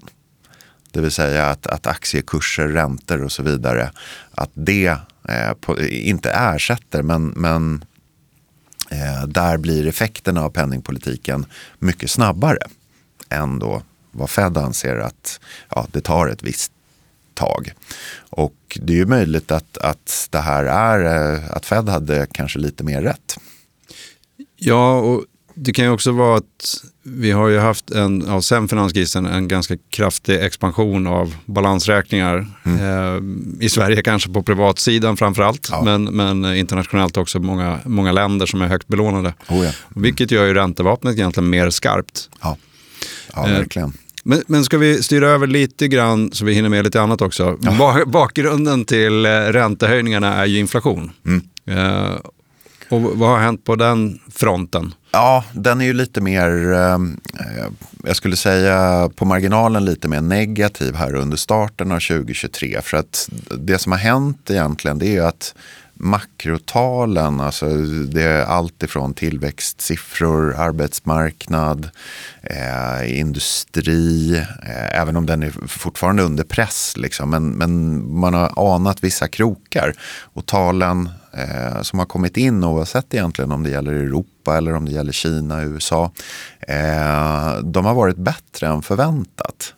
Det 0.98 1.01
vill 1.01 1.12
säga 1.12 1.46
att, 1.46 1.68
att 1.68 1.88
aktiekurser, 1.88 2.68
räntor 2.68 3.24
och 3.24 3.32
så 3.32 3.44
vidare, 3.44 3.92
att 4.32 4.50
det 4.54 4.96
eh, 5.30 5.54
på, 5.62 5.82
inte 5.82 6.32
ersätter 6.32 7.01
men, 7.01 7.27
men 7.27 7.86
eh, 8.89 9.27
där 9.27 9.58
blir 9.58 9.88
effekterna 9.88 10.44
av 10.44 10.50
penningpolitiken 10.50 11.46
mycket 11.80 12.12
snabbare 12.12 12.58
än 13.30 13.60
då 13.60 13.82
vad 14.12 14.30
Fed 14.30 14.58
anser 14.58 14.96
att 14.96 15.39
ja, 15.70 15.88
det 15.92 16.01
tar 16.01 16.27
ett 16.27 16.44
visst 16.44 16.72
tag. 17.34 17.74
Och 18.30 18.77
det 18.82 18.94
är 18.94 18.98
ju 18.98 19.06
möjligt 19.06 19.51
att, 19.51 19.77
att 19.77 20.27
det 20.32 20.39
här 20.39 20.63
är 20.66 21.34
eh, 21.36 21.51
att 21.51 21.66
Fed 21.66 21.89
hade 21.89 22.27
kanske 22.32 22.60
lite 22.60 22.84
mer 22.84 23.01
rätt. 23.01 23.38
Ja, 24.56 25.00
och 25.00 25.25
det 25.60 25.74
kan 25.74 25.86
ju 25.86 25.92
också 25.92 26.12
vara 26.12 26.38
att 26.38 26.84
vi 27.04 27.32
har 27.32 27.48
ju 27.48 27.60
haft 27.60 27.92
en, 27.92 28.24
ja, 28.28 28.42
sen 28.42 28.68
finanskrisen 28.68 29.26
en 29.26 29.48
ganska 29.48 29.78
kraftig 29.90 30.36
expansion 30.36 31.08
av 31.08 31.36
balansräkningar. 31.46 32.48
Mm. 32.64 32.80
Eh, 33.60 33.66
I 33.66 33.70
Sverige 33.70 34.02
kanske 34.02 34.30
på 34.30 34.44
privatsidan 34.44 35.18
framförallt, 35.18 35.68
ja. 35.72 35.82
men, 35.84 36.04
men 36.04 36.56
internationellt 36.56 37.18
också 37.18 37.40
många, 37.40 37.80
många 37.86 38.12
länder 38.12 38.46
som 38.46 38.62
är 38.62 38.68
högt 38.68 38.88
belånade. 38.88 39.34
Oh 39.50 39.58
ja. 39.58 39.62
mm. 39.62 39.74
Vilket 39.90 40.32
gör 40.32 40.46
ju 40.46 40.54
räntevapnet 40.54 41.16
egentligen 41.16 41.50
mer 41.50 41.70
skarpt. 41.70 42.30
Ja, 42.42 42.58
ja 43.34 43.48
eh, 43.48 43.54
verkligen. 43.54 43.90
Eh, 43.90 43.96
men, 44.24 44.44
men 44.48 44.64
ska 44.64 44.78
vi 44.78 45.04
styra 45.04 45.30
över 45.30 45.48
lite 45.48 45.88
grann 45.88 46.32
så 46.32 46.46
vi 46.46 46.54
hinner 46.54 46.70
med 46.70 46.86
lite 46.86 47.02
annat 47.02 47.22
också. 47.22 47.58
Ja. 47.62 48.06
Bakgrunden 48.06 48.86
till 48.86 49.26
eh, 49.26 49.30
räntehöjningarna 49.30 50.34
är 50.34 50.46
ju 50.46 50.60
inflation. 50.60 51.12
Mm. 51.26 51.42
Eh, 51.66 52.16
och 52.90 53.02
vad 53.02 53.30
har 53.30 53.40
hänt 53.40 53.64
på 53.64 53.76
den 53.76 54.20
fronten? 54.32 54.94
Ja, 55.18 55.44
den 55.54 55.82
är 55.82 55.86
ju 55.86 55.94
lite 55.94 56.22
mer, 56.22 56.74
ehm, 56.74 57.20
eh, 57.40 57.66
jag 58.04 58.16
skulle 58.16 58.36
säga 58.36 59.10
på 59.16 59.26
marginalen 59.26 59.86
lite 59.86 60.08
mer 60.08 60.22
negativ 60.22 60.96
här 60.96 61.16
under 61.16 61.38
starten 61.38 61.92
av 61.92 62.00
2023. 62.00 62.82
För 62.82 62.98
att 62.98 63.30
det 63.58 63.78
som 63.78 63.92
har 63.92 64.00
hänt 64.00 64.50
egentligen 64.50 65.00
det 65.00 65.18
är 65.18 65.22
att 65.22 65.56
makrotalen, 66.00 67.39
alltså 67.39 67.66
det 68.12 68.24
är 68.24 68.46
allt 68.46 68.84
ifrån 68.84 69.13
tillväxtsiffror, 69.13 70.56
arbetsmarknad, 70.58 71.89
eh, 72.44 73.20
industri, 73.20 74.38
eh, 74.63 75.01
även 75.01 75.16
om 75.16 75.25
den 75.25 75.44
är 75.44 75.68
fortfarande 75.68 76.24
under 76.24 76.44
press. 76.44 76.94
Liksom, 76.98 77.30
men, 77.30 77.50
men 77.50 78.04
man 78.20 78.34
har 78.34 78.75
anat 78.75 79.04
vissa 79.04 79.27
krokar 79.27 79.94
och 80.34 80.46
talen 80.46 81.10
eh, 81.34 81.82
som 81.82 82.00
har 82.00 82.06
kommit 82.06 82.38
in 82.38 82.63
oavsett 82.63 83.13
egentligen 83.13 83.51
om 83.51 83.63
det 83.63 83.70
gäller 83.70 83.94
Europa 83.94 84.58
eller 84.58 84.75
om 84.75 84.86
det 84.86 84.92
gäller 84.92 85.12
Kina, 85.12 85.63
USA. 85.63 86.12
Eh, 86.60 87.58
de 87.63 87.86
har 87.86 87.94
varit 87.94 88.18
bättre 88.18 88.68
än 88.68 88.82
förväntat. 88.82 89.74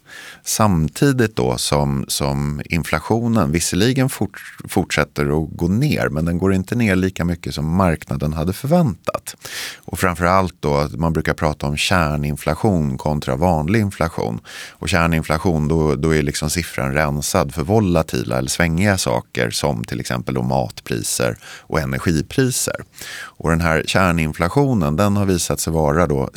Samtidigt 0.50 1.36
då 1.36 1.58
som, 1.58 2.06
som 2.08 2.62
inflationen 2.66 3.52
visserligen 3.52 4.10
fort, 4.10 4.54
fortsätter 4.68 5.44
att 5.44 5.50
gå 5.58 5.68
ner 5.68 6.10
men 6.10 6.26
den 6.26 6.38
går 6.38 6.54
inte 6.54 6.76
ner 6.76 6.96
lika 6.96 7.26
mycket 7.26 7.54
som 7.54 7.76
marknaden 7.76 8.34
hade 8.34 8.54
förväntat. 8.54 9.36
Och 9.78 10.00
framförallt 10.00 10.56
då, 10.60 10.76
att 10.78 10.92
man 10.92 11.14
brukar 11.14 11.34
prata 11.34 11.68
om 11.68 11.78
kärninflation 11.78 12.98
kontra 12.98 13.36
vanlig 13.36 13.80
inflation. 13.80 14.40
Och 14.72 14.90
kärninflation, 14.90 15.68
då, 15.68 15.96
då 15.96 16.16
är 16.16 16.22
liksom 16.22 16.50
siffran 16.50 16.94
rensad 16.94 17.54
för 17.54 17.64
volatila 17.64 18.38
eller 18.38 18.50
svängiga 18.50 18.98
saker 18.98 19.50
som 19.50 19.84
till 19.84 20.00
exempel 20.00 20.34
då 20.36 20.42
matpriser 20.42 21.38
och 21.44 21.80
energipriser. 21.80 22.76
Och 23.22 23.50
den 23.50 23.62
här 23.62 23.84
kärninflationen 23.86 24.96
den 24.96 25.18
har 25.18 25.26
visat 25.26 25.60
sig 25.60 25.74
vara 25.74 26.08
då 26.08 26.30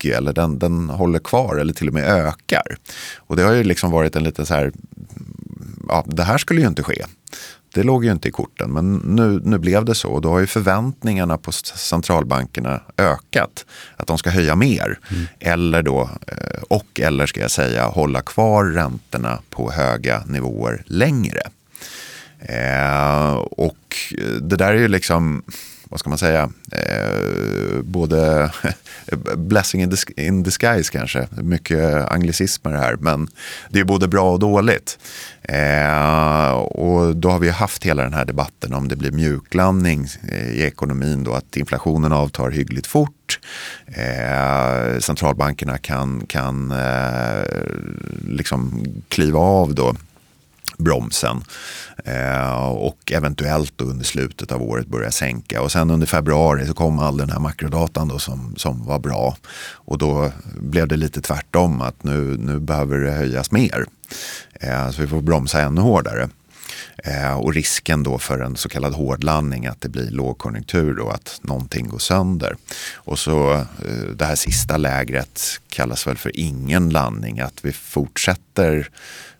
sticky 0.00 0.10
eller 0.10 0.32
den, 0.32 0.58
den 0.58 0.90
håller 0.90 1.18
kvar 1.18 1.56
eller 1.56 1.72
till 1.72 1.88
och 1.88 1.94
med 1.94 2.04
ökar. 2.04 2.76
Och 3.28 3.36
det 3.36 3.42
har 3.42 3.52
ju 3.52 3.64
liksom 3.64 3.90
varit 3.90 4.16
en 4.16 4.24
liten 4.24 4.46
så 4.46 4.54
här, 4.54 4.72
ja 5.88 6.04
det 6.06 6.24
här 6.24 6.38
skulle 6.38 6.60
ju 6.60 6.66
inte 6.66 6.82
ske. 6.82 7.04
Det 7.74 7.82
låg 7.82 8.04
ju 8.04 8.12
inte 8.12 8.28
i 8.28 8.32
korten, 8.32 8.70
men 8.70 8.96
nu, 8.96 9.40
nu 9.44 9.58
blev 9.58 9.84
det 9.84 9.94
så. 9.94 10.08
Och 10.08 10.20
då 10.20 10.30
har 10.30 10.40
ju 10.40 10.46
förväntningarna 10.46 11.38
på 11.38 11.52
centralbankerna 11.52 12.80
ökat. 12.98 13.66
Att 13.96 14.06
de 14.06 14.18
ska 14.18 14.30
höja 14.30 14.56
mer. 14.56 14.98
Mm. 15.10 15.26
Eller 15.40 15.82
då, 15.82 16.10
eh, 16.26 16.62
och 16.68 17.00
eller 17.00 17.26
ska 17.26 17.40
jag 17.40 17.50
säga, 17.50 17.86
hålla 17.86 18.22
kvar 18.22 18.64
räntorna 18.64 19.38
på 19.50 19.70
höga 19.70 20.22
nivåer 20.26 20.82
längre. 20.86 21.42
Eh, 22.40 23.34
och 23.36 23.96
det 24.40 24.56
där 24.56 24.74
är 24.74 24.78
ju 24.78 24.88
liksom 24.88 25.42
vad 25.90 26.00
ska 26.00 26.08
man 26.08 26.18
säga, 26.18 26.50
eh, 26.72 27.82
både 27.82 28.52
blessing 29.36 29.82
in, 29.82 29.90
dis 29.90 30.04
in 30.16 30.42
disguise 30.42 30.92
kanske, 30.92 31.28
mycket 31.30 32.10
anglicismer 32.10 32.72
här, 32.72 32.96
men 32.96 33.28
det 33.70 33.80
är 33.80 33.84
både 33.84 34.08
bra 34.08 34.32
och 34.32 34.38
dåligt. 34.38 34.98
Eh, 35.42 36.50
och 36.52 37.16
då 37.16 37.30
har 37.30 37.38
vi 37.38 37.48
haft 37.48 37.84
hela 37.86 38.02
den 38.02 38.14
här 38.14 38.24
debatten 38.24 38.74
om 38.74 38.88
det 38.88 38.96
blir 38.96 39.12
mjuklandning 39.12 40.06
eh, 40.28 40.48
i 40.48 40.62
ekonomin 40.62 41.24
då, 41.24 41.32
att 41.32 41.56
inflationen 41.56 42.12
avtar 42.12 42.50
hyggligt 42.50 42.86
fort. 42.86 43.40
Eh, 43.86 44.98
centralbankerna 44.98 45.78
kan, 45.78 46.26
kan 46.26 46.70
eh, 46.70 47.44
liksom 48.28 48.84
kliva 49.08 49.38
av 49.38 49.74
då 49.74 49.94
bromsen. 50.80 51.44
Eh, 52.04 52.68
och 52.68 53.12
eventuellt 53.12 53.80
under 53.80 54.04
slutet 54.04 54.52
av 54.52 54.62
året 54.62 54.86
börja 54.86 55.10
sänka. 55.10 55.62
Och 55.62 55.72
sen 55.72 55.90
under 55.90 56.06
februari 56.06 56.66
så 56.66 56.74
kom 56.74 56.98
all 56.98 57.16
den 57.16 57.30
här 57.30 57.38
makrodatan 57.40 58.08
då 58.08 58.18
som, 58.18 58.54
som 58.56 58.86
var 58.86 58.98
bra. 58.98 59.36
Och 59.72 59.98
då 59.98 60.32
blev 60.60 60.88
det 60.88 60.96
lite 60.96 61.20
tvärtom 61.20 61.82
att 61.82 62.04
nu, 62.04 62.36
nu 62.38 62.60
behöver 62.60 62.98
det 62.98 63.10
höjas 63.10 63.50
mer. 63.50 63.84
Eh, 64.52 64.90
så 64.90 65.02
vi 65.02 65.08
får 65.08 65.22
bromsa 65.22 65.60
ännu 65.60 65.80
hårdare. 65.80 66.28
Eh, 67.04 67.32
och 67.32 67.54
risken 67.54 68.02
då 68.02 68.18
för 68.18 68.38
en 68.38 68.56
så 68.56 68.68
kallad 68.68 68.94
hårdlandning, 68.94 69.66
att 69.66 69.80
det 69.80 69.88
blir 69.88 70.10
lågkonjunktur 70.10 70.98
och 70.98 71.14
att 71.14 71.40
någonting 71.42 71.88
går 71.88 71.98
sönder. 71.98 72.56
Och 72.94 73.18
så 73.18 73.52
eh, 73.54 73.66
det 74.16 74.24
här 74.24 74.36
sista 74.36 74.76
lägret 74.76 75.60
kallas 75.68 76.06
väl 76.06 76.16
för 76.16 76.32
ingen 76.34 76.90
landning, 76.90 77.40
att 77.40 77.64
vi 77.64 77.72
fortsätter 77.72 78.88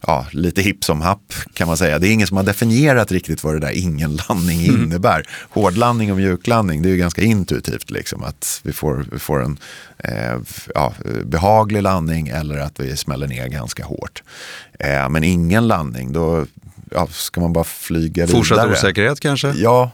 ja, 0.06 0.26
lite 0.32 0.62
hipp 0.62 0.84
som 0.84 1.00
happ 1.00 1.34
kan 1.54 1.66
man 1.68 1.76
säga. 1.76 1.98
Det 1.98 2.08
är 2.08 2.12
ingen 2.12 2.26
som 2.26 2.36
har 2.36 2.44
definierat 2.44 3.12
riktigt 3.12 3.44
vad 3.44 3.54
det 3.54 3.60
där 3.60 3.78
ingen 3.78 4.16
landning 4.28 4.64
mm. 4.64 4.82
innebär. 4.82 5.28
Hårdlandning 5.50 6.10
och 6.12 6.18
mjuklandning, 6.18 6.82
det 6.82 6.88
är 6.88 6.90
ju 6.90 6.96
ganska 6.96 7.22
intuitivt 7.22 7.90
liksom 7.90 8.24
att 8.24 8.60
vi 8.64 8.72
får, 8.72 9.06
vi 9.12 9.18
får 9.18 9.42
en 9.42 9.58
eh, 9.98 10.38
ja, 10.74 10.92
behaglig 11.24 11.82
landning 11.82 12.28
eller 12.28 12.58
att 12.58 12.80
vi 12.80 12.96
smäller 12.96 13.26
ner 13.26 13.48
ganska 13.48 13.84
hårt. 13.84 14.22
Eh, 14.78 15.08
men 15.08 15.24
ingen 15.24 15.68
landning, 15.68 16.12
då 16.12 16.46
ja, 16.90 17.06
ska 17.06 17.40
man 17.40 17.52
bara 17.52 17.64
flyga 17.64 18.26
vidare. 18.26 18.38
Fortsatt 18.38 18.70
osäkerhet 18.70 19.20
kanske? 19.20 19.52
Ja, 19.56 19.90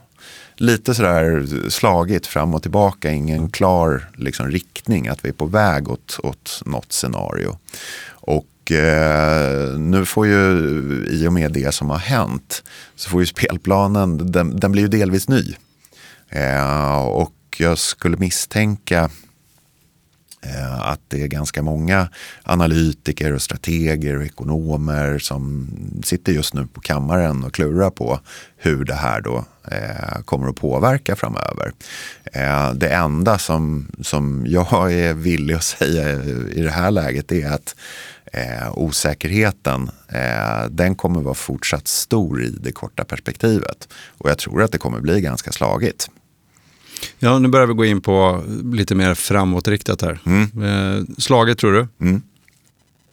lite 0.56 0.94
sådär 0.94 1.46
slagit 1.68 2.26
fram 2.26 2.54
och 2.54 2.62
tillbaka, 2.62 3.10
ingen 3.10 3.50
klar 3.50 4.10
liksom, 4.14 4.50
riktning 4.50 5.08
att 5.08 5.24
vi 5.24 5.28
är 5.28 5.32
på 5.32 5.46
väg 5.46 5.88
åt, 5.88 6.20
åt 6.22 6.62
något 6.66 6.92
scenario. 6.92 7.58
Och 8.08 8.72
eh, 8.72 9.78
nu 9.78 10.04
får 10.04 10.26
ju 10.26 10.58
i 11.10 11.26
och 11.28 11.32
med 11.32 11.52
det 11.52 11.74
som 11.74 11.90
har 11.90 11.98
hänt 11.98 12.62
så 12.96 13.10
får 13.10 13.20
ju 13.20 13.26
spelplanen, 13.26 14.32
den, 14.32 14.60
den 14.60 14.72
blir 14.72 14.82
ju 14.82 14.88
delvis 14.88 15.28
ny. 15.28 15.54
Eh, 16.28 16.98
och 16.98 17.32
jag 17.56 17.78
skulle 17.78 18.16
misstänka 18.16 19.10
Eh, 20.42 20.80
att 20.80 21.00
det 21.08 21.22
är 21.22 21.26
ganska 21.26 21.62
många 21.62 22.08
analytiker 22.42 23.32
och 23.32 23.42
strateger 23.42 24.16
och 24.16 24.24
ekonomer 24.24 25.18
som 25.18 25.68
sitter 26.04 26.32
just 26.32 26.54
nu 26.54 26.66
på 26.66 26.80
kammaren 26.80 27.44
och 27.44 27.54
klurar 27.54 27.90
på 27.90 28.20
hur 28.56 28.84
det 28.84 28.94
här 28.94 29.20
då 29.20 29.44
eh, 29.70 30.22
kommer 30.24 30.48
att 30.48 30.56
påverka 30.56 31.16
framöver. 31.16 31.72
Eh, 32.32 32.72
det 32.72 32.88
enda 32.88 33.38
som, 33.38 33.86
som 34.02 34.44
jag 34.48 34.92
är 34.92 35.14
villig 35.14 35.54
att 35.54 35.64
säga 35.64 36.22
i 36.52 36.62
det 36.62 36.70
här 36.70 36.90
läget 36.90 37.32
är 37.32 37.50
att 37.50 37.74
eh, 38.32 38.78
osäkerheten 38.78 39.90
eh, 40.08 40.66
den 40.70 40.94
kommer 40.94 41.20
vara 41.20 41.34
fortsatt 41.34 41.88
stor 41.88 42.42
i 42.42 42.48
det 42.48 42.72
korta 42.72 43.04
perspektivet. 43.04 43.88
Och 44.18 44.30
jag 44.30 44.38
tror 44.38 44.62
att 44.62 44.72
det 44.72 44.78
kommer 44.78 45.00
bli 45.00 45.20
ganska 45.20 45.52
slagigt. 45.52 46.10
Ja, 47.18 47.38
nu 47.38 47.48
börjar 47.48 47.66
vi 47.66 47.74
gå 47.74 47.84
in 47.84 48.00
på 48.00 48.44
lite 48.72 48.94
mer 48.94 49.14
framåtriktat 49.14 50.02
här. 50.02 50.18
Mm. 50.26 50.62
Eh, 50.62 51.02
slaget 51.18 51.58
tror 51.58 51.72
du? 51.72 51.88
Mm. 52.00 52.22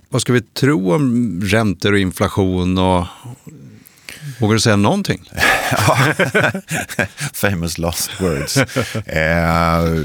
Vad 0.09 0.21
ska 0.21 0.33
vi 0.33 0.41
tro 0.41 0.93
om 0.93 1.41
räntor 1.43 1.93
och 1.93 1.99
inflation 1.99 2.77
och 2.77 3.05
Vågar 4.39 4.53
du 4.53 4.59
säga 4.59 4.75
någonting? 4.75 5.21
Famous 7.33 7.77
lost 7.77 8.11
words. 8.21 8.57
eh, 9.07 10.03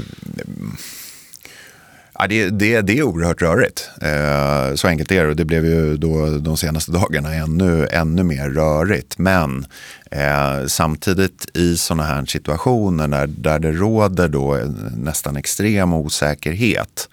Ja, 2.21 2.27
det, 2.27 2.49
det, 2.49 2.81
det 2.81 2.99
är 2.99 3.03
oerhört 3.03 3.41
rörigt. 3.41 3.89
Eh, 4.01 4.75
så 4.75 4.87
enkelt 4.87 5.11
är 5.11 5.23
det. 5.23 5.29
Och 5.29 5.35
det 5.35 5.45
blev 5.45 5.65
ju 5.65 5.97
då 5.97 6.37
de 6.37 6.57
senaste 6.57 6.91
dagarna 6.91 7.33
ännu, 7.33 7.87
ännu 7.91 8.23
mer 8.23 8.49
rörigt. 8.49 9.17
Men 9.17 9.65
eh, 10.11 10.65
samtidigt 10.67 11.57
i 11.57 11.77
sådana 11.77 12.03
här 12.03 12.25
situationer 12.25 13.07
där, 13.07 13.27
där 13.27 13.59
det 13.59 13.71
råder 13.71 14.27
då 14.27 14.59
nästan 14.97 15.37
extrem 15.37 15.93
osäkerhet 15.93 17.09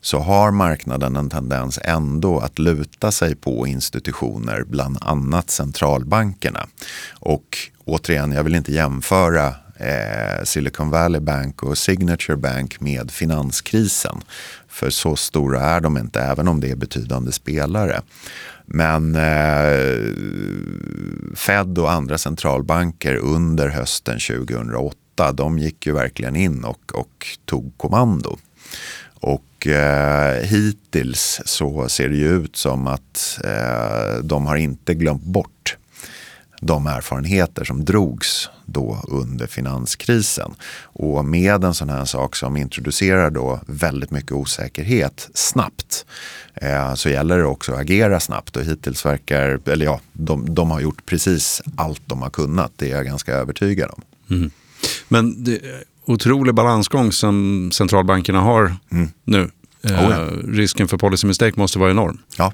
så 0.00 0.18
har 0.18 0.50
marknaden 0.50 1.16
en 1.16 1.30
tendens 1.30 1.78
ändå 1.84 2.38
att 2.38 2.58
luta 2.58 3.12
sig 3.12 3.34
på 3.34 3.66
institutioner, 3.66 4.64
bland 4.66 4.98
annat 5.00 5.50
centralbankerna. 5.50 6.66
Och 7.12 7.58
återigen, 7.84 8.32
jag 8.32 8.44
vill 8.44 8.54
inte 8.54 8.72
jämföra 8.72 9.54
eh, 9.78 10.44
Silicon 10.44 10.90
Valley 10.90 11.20
Bank 11.20 11.62
och 11.62 11.78
Signature 11.78 12.36
Bank 12.36 12.80
med 12.80 13.10
finanskrisen. 13.10 14.20
För 14.68 14.90
så 14.90 15.16
stora 15.16 15.60
är 15.60 15.80
de 15.80 15.98
inte, 15.98 16.20
även 16.20 16.48
om 16.48 16.60
det 16.60 16.70
är 16.70 16.76
betydande 16.76 17.32
spelare. 17.32 18.00
Men 18.66 19.14
eh, 19.14 20.14
Fed 21.36 21.78
och 21.78 21.92
andra 21.92 22.18
centralbanker 22.18 23.16
under 23.16 23.68
hösten 23.68 24.18
2008, 24.18 25.32
de 25.32 25.58
gick 25.58 25.86
ju 25.86 25.92
verkligen 25.92 26.36
in 26.36 26.64
och, 26.64 26.92
och 26.94 27.26
tog 27.44 27.72
kommando. 27.76 28.38
Och 29.20 29.66
eh, 29.66 30.42
hittills 30.42 31.40
så 31.44 31.88
ser 31.88 32.08
det 32.08 32.16
ju 32.16 32.28
ut 32.28 32.56
som 32.56 32.86
att 32.86 33.40
eh, 33.44 34.18
de 34.22 34.46
har 34.46 34.56
inte 34.56 34.94
glömt 34.94 35.22
bort 35.22 35.57
de 36.60 36.86
erfarenheter 36.86 37.64
som 37.64 37.84
drogs 37.84 38.48
då 38.66 38.98
under 39.08 39.46
finanskrisen. 39.46 40.54
Och 40.82 41.24
med 41.24 41.64
en 41.64 41.74
sån 41.74 41.90
här 41.90 42.04
sak 42.04 42.36
som 42.36 42.56
introducerar 42.56 43.30
då 43.30 43.60
väldigt 43.66 44.10
mycket 44.10 44.32
osäkerhet 44.32 45.30
snabbt 45.34 46.06
eh, 46.54 46.94
så 46.94 47.08
gäller 47.08 47.38
det 47.38 47.44
också 47.44 47.72
att 47.72 47.80
agera 47.80 48.20
snabbt 48.20 48.56
och 48.56 48.64
hittills 48.64 49.06
verkar, 49.06 49.60
eller 49.68 49.84
ja, 49.84 50.00
de, 50.12 50.54
de 50.54 50.70
har 50.70 50.80
gjort 50.80 51.06
precis 51.06 51.62
allt 51.76 52.02
de 52.06 52.22
har 52.22 52.30
kunnat, 52.30 52.72
det 52.76 52.90
är 52.90 52.96
jag 52.96 53.04
ganska 53.06 53.32
övertygad 53.32 53.90
om. 53.90 54.02
Mm. 54.36 54.50
Men 55.08 55.44
det 55.44 55.52
är 55.52 55.84
otrolig 56.04 56.54
balansgång 56.54 57.12
som 57.12 57.70
centralbankerna 57.72 58.40
har 58.40 58.76
mm. 58.90 59.08
nu. 59.24 59.50
Eh, 59.82 60.06
oh 60.06 60.10
ja. 60.10 60.28
Risken 60.44 60.88
för 60.88 60.96
policy 60.96 61.26
mistake 61.26 61.60
måste 61.60 61.78
vara 61.78 61.90
enorm. 61.90 62.18
Ja. 62.36 62.52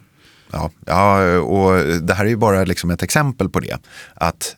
Ja, 0.54 0.70
ja, 0.86 1.38
och 1.38 1.84
det 2.02 2.14
här 2.14 2.24
är 2.24 2.28
ju 2.28 2.36
bara 2.36 2.64
liksom 2.64 2.90
ett 2.90 3.02
exempel 3.02 3.48
på 3.48 3.60
det. 3.60 3.78
Att 4.14 4.56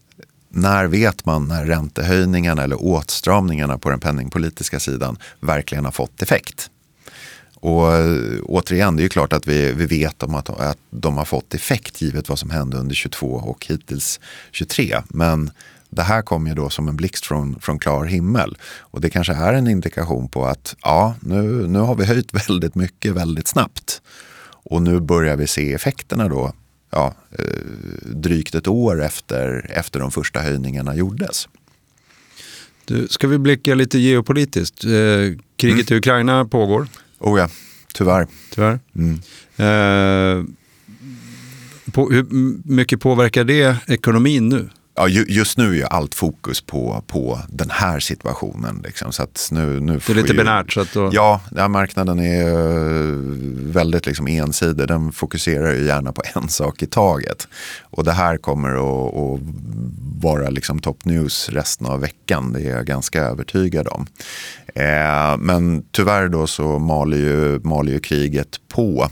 när 0.48 0.86
vet 0.86 1.26
man 1.26 1.48
när 1.48 1.64
räntehöjningarna 1.64 2.62
eller 2.62 2.84
åtstramningarna 2.84 3.78
på 3.78 3.90
den 3.90 4.00
penningpolitiska 4.00 4.80
sidan 4.80 5.18
verkligen 5.40 5.84
har 5.84 5.92
fått 5.92 6.22
effekt? 6.22 6.70
Och 7.54 7.92
eh, 7.92 8.40
återigen, 8.42 8.96
det 8.96 9.00
är 9.00 9.04
ju 9.04 9.08
klart 9.08 9.32
att 9.32 9.46
vi, 9.46 9.72
vi 9.72 9.86
vet 9.86 10.22
om 10.22 10.34
att, 10.34 10.50
att 10.50 10.78
de 10.90 11.16
har 11.16 11.24
fått 11.24 11.54
effekt 11.54 12.02
givet 12.02 12.28
vad 12.28 12.38
som 12.38 12.50
hände 12.50 12.76
under 12.76 12.94
22 12.94 13.26
och 13.26 13.66
hittills 13.66 14.20
23. 14.52 15.02
Men 15.08 15.50
det 15.90 16.02
här 16.02 16.22
kom 16.22 16.46
ju 16.46 16.54
då 16.54 16.70
som 16.70 16.88
en 16.88 16.96
blixt 16.96 17.26
från, 17.26 17.60
från 17.60 17.78
klar 17.78 18.04
himmel. 18.04 18.56
Och 18.78 19.00
det 19.00 19.10
kanske 19.10 19.32
är 19.32 19.52
en 19.52 19.68
indikation 19.68 20.28
på 20.28 20.46
att 20.46 20.76
ja, 20.82 21.14
nu, 21.20 21.42
nu 21.68 21.78
har 21.78 21.94
vi 21.94 22.04
höjt 22.04 22.34
väldigt 22.48 22.74
mycket 22.74 23.12
väldigt 23.12 23.48
snabbt. 23.48 24.02
Och 24.70 24.82
nu 24.82 25.00
börjar 25.00 25.36
vi 25.36 25.46
se 25.46 25.72
effekterna 25.72 26.28
då, 26.28 26.52
ja, 26.90 27.14
eh, 27.38 27.44
drygt 28.04 28.54
ett 28.54 28.68
år 28.68 29.02
efter, 29.02 29.70
efter 29.70 30.00
de 30.00 30.10
första 30.10 30.40
höjningarna 30.40 30.96
gjordes. 30.96 31.48
Du, 32.84 33.08
ska 33.08 33.28
vi 33.28 33.38
blicka 33.38 33.74
lite 33.74 33.98
geopolitiskt? 33.98 34.84
Eh, 34.84 34.90
kriget 35.56 35.90
mm. 35.90 35.96
i 35.96 35.98
Ukraina 35.98 36.44
pågår. 36.44 36.88
Oh 37.18 37.38
ja, 37.38 37.48
tyvärr. 37.94 38.26
Tyvärr. 38.50 38.80
Mm. 38.94 39.14
Eh, 39.56 40.44
på, 41.92 42.10
hur 42.10 42.26
mycket 42.70 43.00
påverkar 43.00 43.44
det 43.44 43.76
ekonomin 43.86 44.48
nu? 44.48 44.68
Ja, 44.96 45.08
just 45.08 45.58
nu 45.58 45.70
är 45.70 45.74
ju 45.74 45.84
allt 45.84 46.14
fokus 46.14 46.60
på, 46.60 47.04
på 47.06 47.40
den 47.48 47.70
här 47.70 48.00
situationen. 48.00 48.82
Liksom. 48.84 49.12
Så 49.12 49.22
att 49.22 49.48
nu, 49.52 49.80
nu 49.80 50.00
det 50.06 50.12
är 50.12 50.14
lite 50.14 50.32
ju, 50.32 50.38
binärt. 50.38 50.72
Så 50.72 50.80
att 50.80 50.92
då... 50.92 51.10
ja, 51.12 51.40
ja, 51.56 51.68
marknaden 51.68 52.20
är 52.20 52.48
eh, 52.48 53.16
väldigt 53.72 54.06
liksom 54.06 54.26
ensidig. 54.26 54.88
Den 54.88 55.12
fokuserar 55.12 55.72
ju 55.72 55.86
gärna 55.86 56.12
på 56.12 56.22
en 56.34 56.48
sak 56.48 56.82
i 56.82 56.86
taget. 56.86 57.48
Och 57.82 58.04
det 58.04 58.12
här 58.12 58.36
kommer 58.36 58.68
att, 58.68 59.14
att 59.14 59.40
vara 60.22 60.50
liksom 60.50 60.78
top 60.78 61.04
news 61.04 61.48
resten 61.48 61.86
av 61.86 62.00
veckan. 62.00 62.52
Det 62.52 62.60
är 62.60 62.76
jag 62.76 62.86
ganska 62.86 63.22
övertygad 63.22 63.88
om. 63.88 64.06
Eh, 64.74 65.36
men 65.38 65.84
tyvärr 65.90 66.28
då 66.28 66.46
så 66.46 66.78
maler 66.78 67.16
ju, 67.16 67.60
maler 67.62 67.92
ju 67.92 68.00
kriget 68.00 68.60
på. 68.68 69.10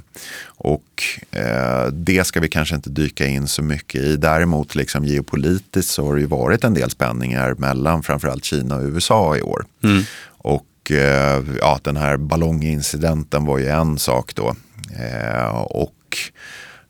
Och 0.64 1.04
eh, 1.30 1.86
det 1.86 2.24
ska 2.24 2.40
vi 2.40 2.48
kanske 2.48 2.74
inte 2.74 2.90
dyka 2.90 3.26
in 3.26 3.48
så 3.48 3.62
mycket 3.62 4.00
i. 4.00 4.16
Däremot 4.16 4.74
liksom 4.74 5.04
geopolitiskt 5.04 5.92
så 5.92 6.06
har 6.06 6.14
det 6.14 6.20
ju 6.20 6.26
varit 6.26 6.64
en 6.64 6.74
del 6.74 6.90
spänningar 6.90 7.54
mellan 7.58 8.02
framförallt 8.02 8.44
Kina 8.44 8.76
och 8.76 8.82
USA 8.82 9.36
i 9.36 9.42
år. 9.42 9.64
Mm. 9.82 10.02
Och 10.26 10.90
eh, 10.90 11.44
ja, 11.60 11.80
den 11.82 11.96
här 11.96 12.16
ballongincidenten 12.16 13.44
var 13.44 13.58
ju 13.58 13.68
en 13.68 13.98
sak 13.98 14.34
då. 14.34 14.56
Eh, 14.98 15.56
och 15.56 16.16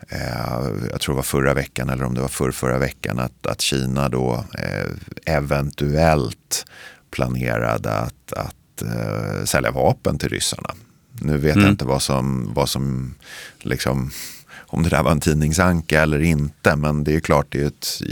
eh, 0.08 0.88
jag 0.90 1.00
tror 1.00 1.14
det 1.14 1.16
var 1.16 1.22
förra 1.22 1.54
veckan 1.54 1.88
eller 1.88 2.04
om 2.04 2.14
det 2.14 2.20
var 2.20 2.28
för 2.28 2.50
förra 2.50 2.78
veckan 2.78 3.18
att, 3.18 3.46
att 3.46 3.60
Kina 3.60 4.08
då 4.08 4.44
eh, 4.58 5.34
eventuellt 5.34 6.66
planerade 7.10 7.92
att, 7.92 8.32
att 8.32 8.82
eh, 8.82 9.44
sälja 9.44 9.70
vapen 9.70 10.18
till 10.18 10.28
ryssarna. 10.28 10.74
Nu 11.20 11.37
vet 11.37 11.55
mm. 11.55 11.64
jag 11.64 11.72
inte 11.72 11.85
vad 11.85 12.03
som, 12.03 12.55
vad 12.55 12.68
som 12.68 13.14
liksom, 13.59 14.11
om 14.57 14.83
det 14.83 14.88
där 14.88 15.03
var 15.03 15.11
en 15.11 15.20
tidningsanka 15.20 16.03
eller 16.03 16.20
inte. 16.20 16.77
Men 16.77 17.05
det 17.05 17.14
är 17.14 17.20
klart, 17.20 17.46
det 17.48 17.62
är 17.62 17.66
ett, 17.66 18.03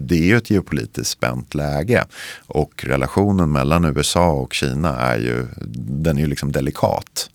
det 0.00 0.30
är 0.30 0.36
ett 0.36 0.50
geopolitiskt 0.50 1.12
spänt 1.12 1.54
läge. 1.54 2.04
Och 2.46 2.84
relationen 2.84 3.52
mellan 3.52 3.84
USA 3.84 4.30
och 4.30 4.54
Kina 4.54 4.96
är 4.96 5.18
ju, 5.18 5.46
den 5.76 6.16
är 6.16 6.20
ju 6.22 6.26
liksom 6.26 6.52
delikat 6.52 7.30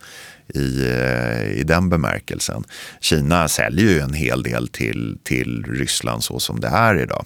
i, 0.53 0.91
eh, 0.91 1.51
i 1.51 1.63
den 1.63 1.89
bemärkelsen. 1.89 2.63
Kina 3.01 3.47
säljer 3.47 3.85
ju 3.85 3.99
en 3.99 4.13
hel 4.13 4.43
del 4.43 4.67
till, 4.67 5.17
till 5.23 5.65
Ryssland 5.67 6.23
så 6.23 6.39
som 6.39 6.59
det 6.59 6.67
är 6.67 6.99
idag. 6.99 7.25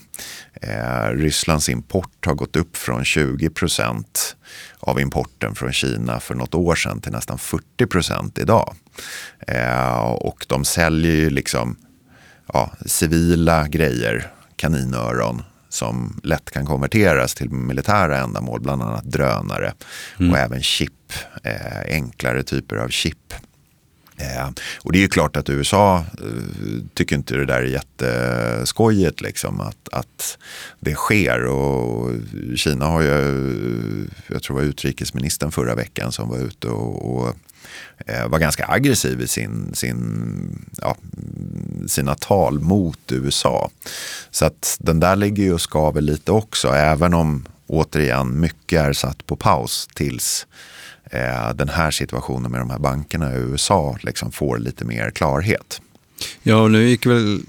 Eh, 0.61 1.09
Rysslands 1.09 1.69
import 1.69 2.25
har 2.25 2.33
gått 2.33 2.55
upp 2.55 2.77
från 2.77 3.05
20 3.05 3.49
procent 3.49 4.35
av 4.79 4.99
importen 4.99 5.55
från 5.55 5.73
Kina 5.73 6.19
för 6.19 6.35
något 6.35 6.55
år 6.55 6.75
sedan 6.75 7.01
till 7.01 7.11
nästan 7.11 7.37
40 7.37 7.85
procent 7.85 8.37
idag. 8.37 8.75
Eh, 9.47 9.99
och 9.99 10.45
de 10.47 10.65
säljer 10.65 11.15
ju 11.15 11.29
liksom 11.29 11.75
ja, 12.53 12.71
civila 12.85 13.67
grejer, 13.67 14.31
kaninöron 14.55 15.43
som 15.73 16.19
lätt 16.23 16.51
kan 16.51 16.65
konverteras 16.65 17.35
till 17.35 17.49
militära 17.49 18.17
ändamål, 18.17 18.61
bland 18.61 18.81
annat 18.81 19.03
drönare 19.03 19.73
mm. 20.19 20.31
och 20.31 20.37
även 20.37 20.61
chip, 20.61 21.13
eh, 21.43 21.95
enklare 21.95 22.43
typer 22.43 22.75
av 22.75 22.89
chip. 22.89 23.33
Eh, 24.21 24.49
och 24.77 24.91
det 24.91 24.97
är 24.97 25.01
ju 25.01 25.07
klart 25.07 25.37
att 25.37 25.49
USA 25.49 25.97
eh, 25.97 26.83
tycker 26.93 27.15
inte 27.15 27.35
det 27.35 27.45
där 27.45 27.61
är 27.61 27.63
jätteskojigt 27.63 29.21
liksom 29.21 29.61
att, 29.61 29.89
att 29.91 30.37
det 30.79 30.95
sker. 30.95 31.45
Och 31.45 32.11
Kina 32.55 32.85
har 32.85 33.01
ju, 33.01 33.09
eh, 33.09 34.07
jag 34.27 34.43
tror 34.43 34.57
det 34.57 34.63
var 34.63 34.69
utrikesministern 34.69 35.51
förra 35.51 35.75
veckan 35.75 36.11
som 36.11 36.29
var 36.29 36.37
ute 36.37 36.67
och, 36.67 37.15
och 37.15 37.35
eh, 38.07 38.27
var 38.27 38.39
ganska 38.39 38.67
aggressiv 38.67 39.21
i 39.21 39.27
sin, 39.27 39.71
sin, 39.73 40.65
ja, 40.77 40.95
sina 41.87 42.15
tal 42.15 42.59
mot 42.59 43.11
USA. 43.11 43.69
Så 44.31 44.45
att 44.45 44.77
den 44.79 44.99
där 44.99 45.15
ligger 45.15 45.43
ju 45.43 45.53
och 45.53 45.61
skaver 45.61 46.01
lite 46.01 46.31
också, 46.31 46.67
även 46.67 47.13
om 47.13 47.45
återigen, 47.67 48.39
mycket 48.39 48.81
är 48.81 48.93
satt 48.93 49.25
på 49.25 49.35
paus 49.35 49.87
tills 49.93 50.47
eh, 51.11 51.53
den 51.55 51.69
här 51.69 51.91
situationen 51.91 52.51
med 52.51 52.61
de 52.61 52.69
här 52.69 52.79
bankerna 52.79 53.33
i 53.33 53.37
USA 53.37 53.97
liksom 54.01 54.31
får 54.31 54.57
lite 54.57 54.85
mer 54.85 55.09
klarhet. 55.09 55.81
Ja, 56.43 56.55
och 56.55 56.71
nu 56.71 56.83
gick 56.83 57.05
väl 57.05 57.41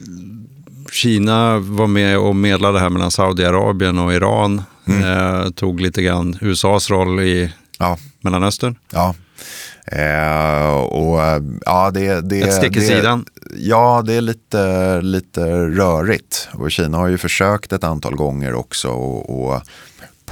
Kina 0.92 1.58
var 1.58 1.86
med 1.86 2.18
och 2.18 2.36
medlade 2.36 2.80
här 2.80 2.90
mellan 2.90 3.10
Saudiarabien 3.10 3.98
och 3.98 4.14
Iran. 4.14 4.62
Mm. 4.88 5.02
Eh, 5.02 5.50
tog 5.50 5.80
lite 5.80 6.02
grann 6.02 6.38
USAs 6.40 6.90
roll 6.90 7.20
i 7.20 7.52
ja. 7.78 7.98
Mellanöstern. 8.20 8.78
Ja. 8.90 9.14
Eh, 9.86 10.74
och, 10.74 11.20
ja, 11.64 11.90
det, 11.90 12.20
det, 12.20 12.40
Ett 12.40 12.54
stick 12.54 12.76
i 12.76 12.80
det, 12.80 12.86
sidan. 12.86 13.24
Ja, 13.56 14.02
det 14.06 14.14
är 14.14 14.20
lite, 14.20 15.00
lite 15.00 15.66
rörigt. 15.66 16.48
Och 16.52 16.70
Kina 16.70 16.98
har 16.98 17.08
ju 17.08 17.18
försökt 17.18 17.72
ett 17.72 17.84
antal 17.84 18.14
gånger 18.14 18.54
också 18.54 18.88
och, 18.88 19.46
och 19.46 19.62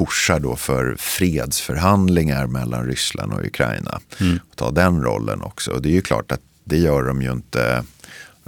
pushar 0.01 0.41
då 0.41 0.57
för 0.57 0.97
fredsförhandlingar 0.99 2.47
mellan 2.47 2.87
Ryssland 2.87 3.33
och 3.33 3.45
Ukraina. 3.47 4.01
Mm. 4.21 4.39
Och 4.51 4.57
ta 4.57 4.71
den 4.71 5.03
rollen 5.03 5.43
också. 5.43 5.71
Och 5.71 5.83
det 5.83 5.89
är 5.89 5.93
ju 5.93 6.03
klart 6.03 6.33
att 6.33 6.41
det 6.65 6.77
gör 6.77 7.03
de 7.03 7.23
ju 7.23 7.33
inte 7.33 7.85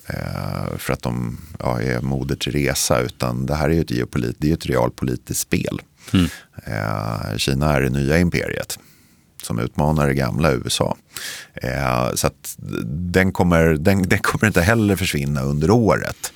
eh, 0.06 0.76
för 0.78 0.92
att 0.92 1.02
de 1.02 1.38
ja, 1.58 1.80
är 1.80 2.00
moder 2.00 2.36
till 2.36 2.52
resa 2.52 3.00
utan 3.00 3.46
det 3.46 3.54
här 3.54 3.70
är 3.70 3.74
ju 3.74 3.80
ett, 3.80 3.90
geopolit, 3.90 4.36
det 4.38 4.50
är 4.50 4.54
ett 4.54 4.66
realpolitiskt 4.66 5.42
spel. 5.42 5.80
Mm. 6.12 6.26
Eh, 6.64 7.36
Kina 7.36 7.72
är 7.72 7.80
det 7.80 7.90
nya 7.90 8.18
imperiet 8.18 8.78
som 9.42 9.58
utmanar 9.58 10.06
det 10.06 10.14
gamla 10.14 10.52
USA. 10.52 10.96
Eh, 11.54 12.14
så 12.14 12.26
att 12.26 12.56
den 12.86 13.32
kommer, 13.32 13.64
den, 13.64 14.02
den 14.02 14.18
kommer 14.18 14.46
inte 14.46 14.60
heller 14.62 14.96
försvinna 14.96 15.42
under 15.42 15.70
året. 15.70 16.32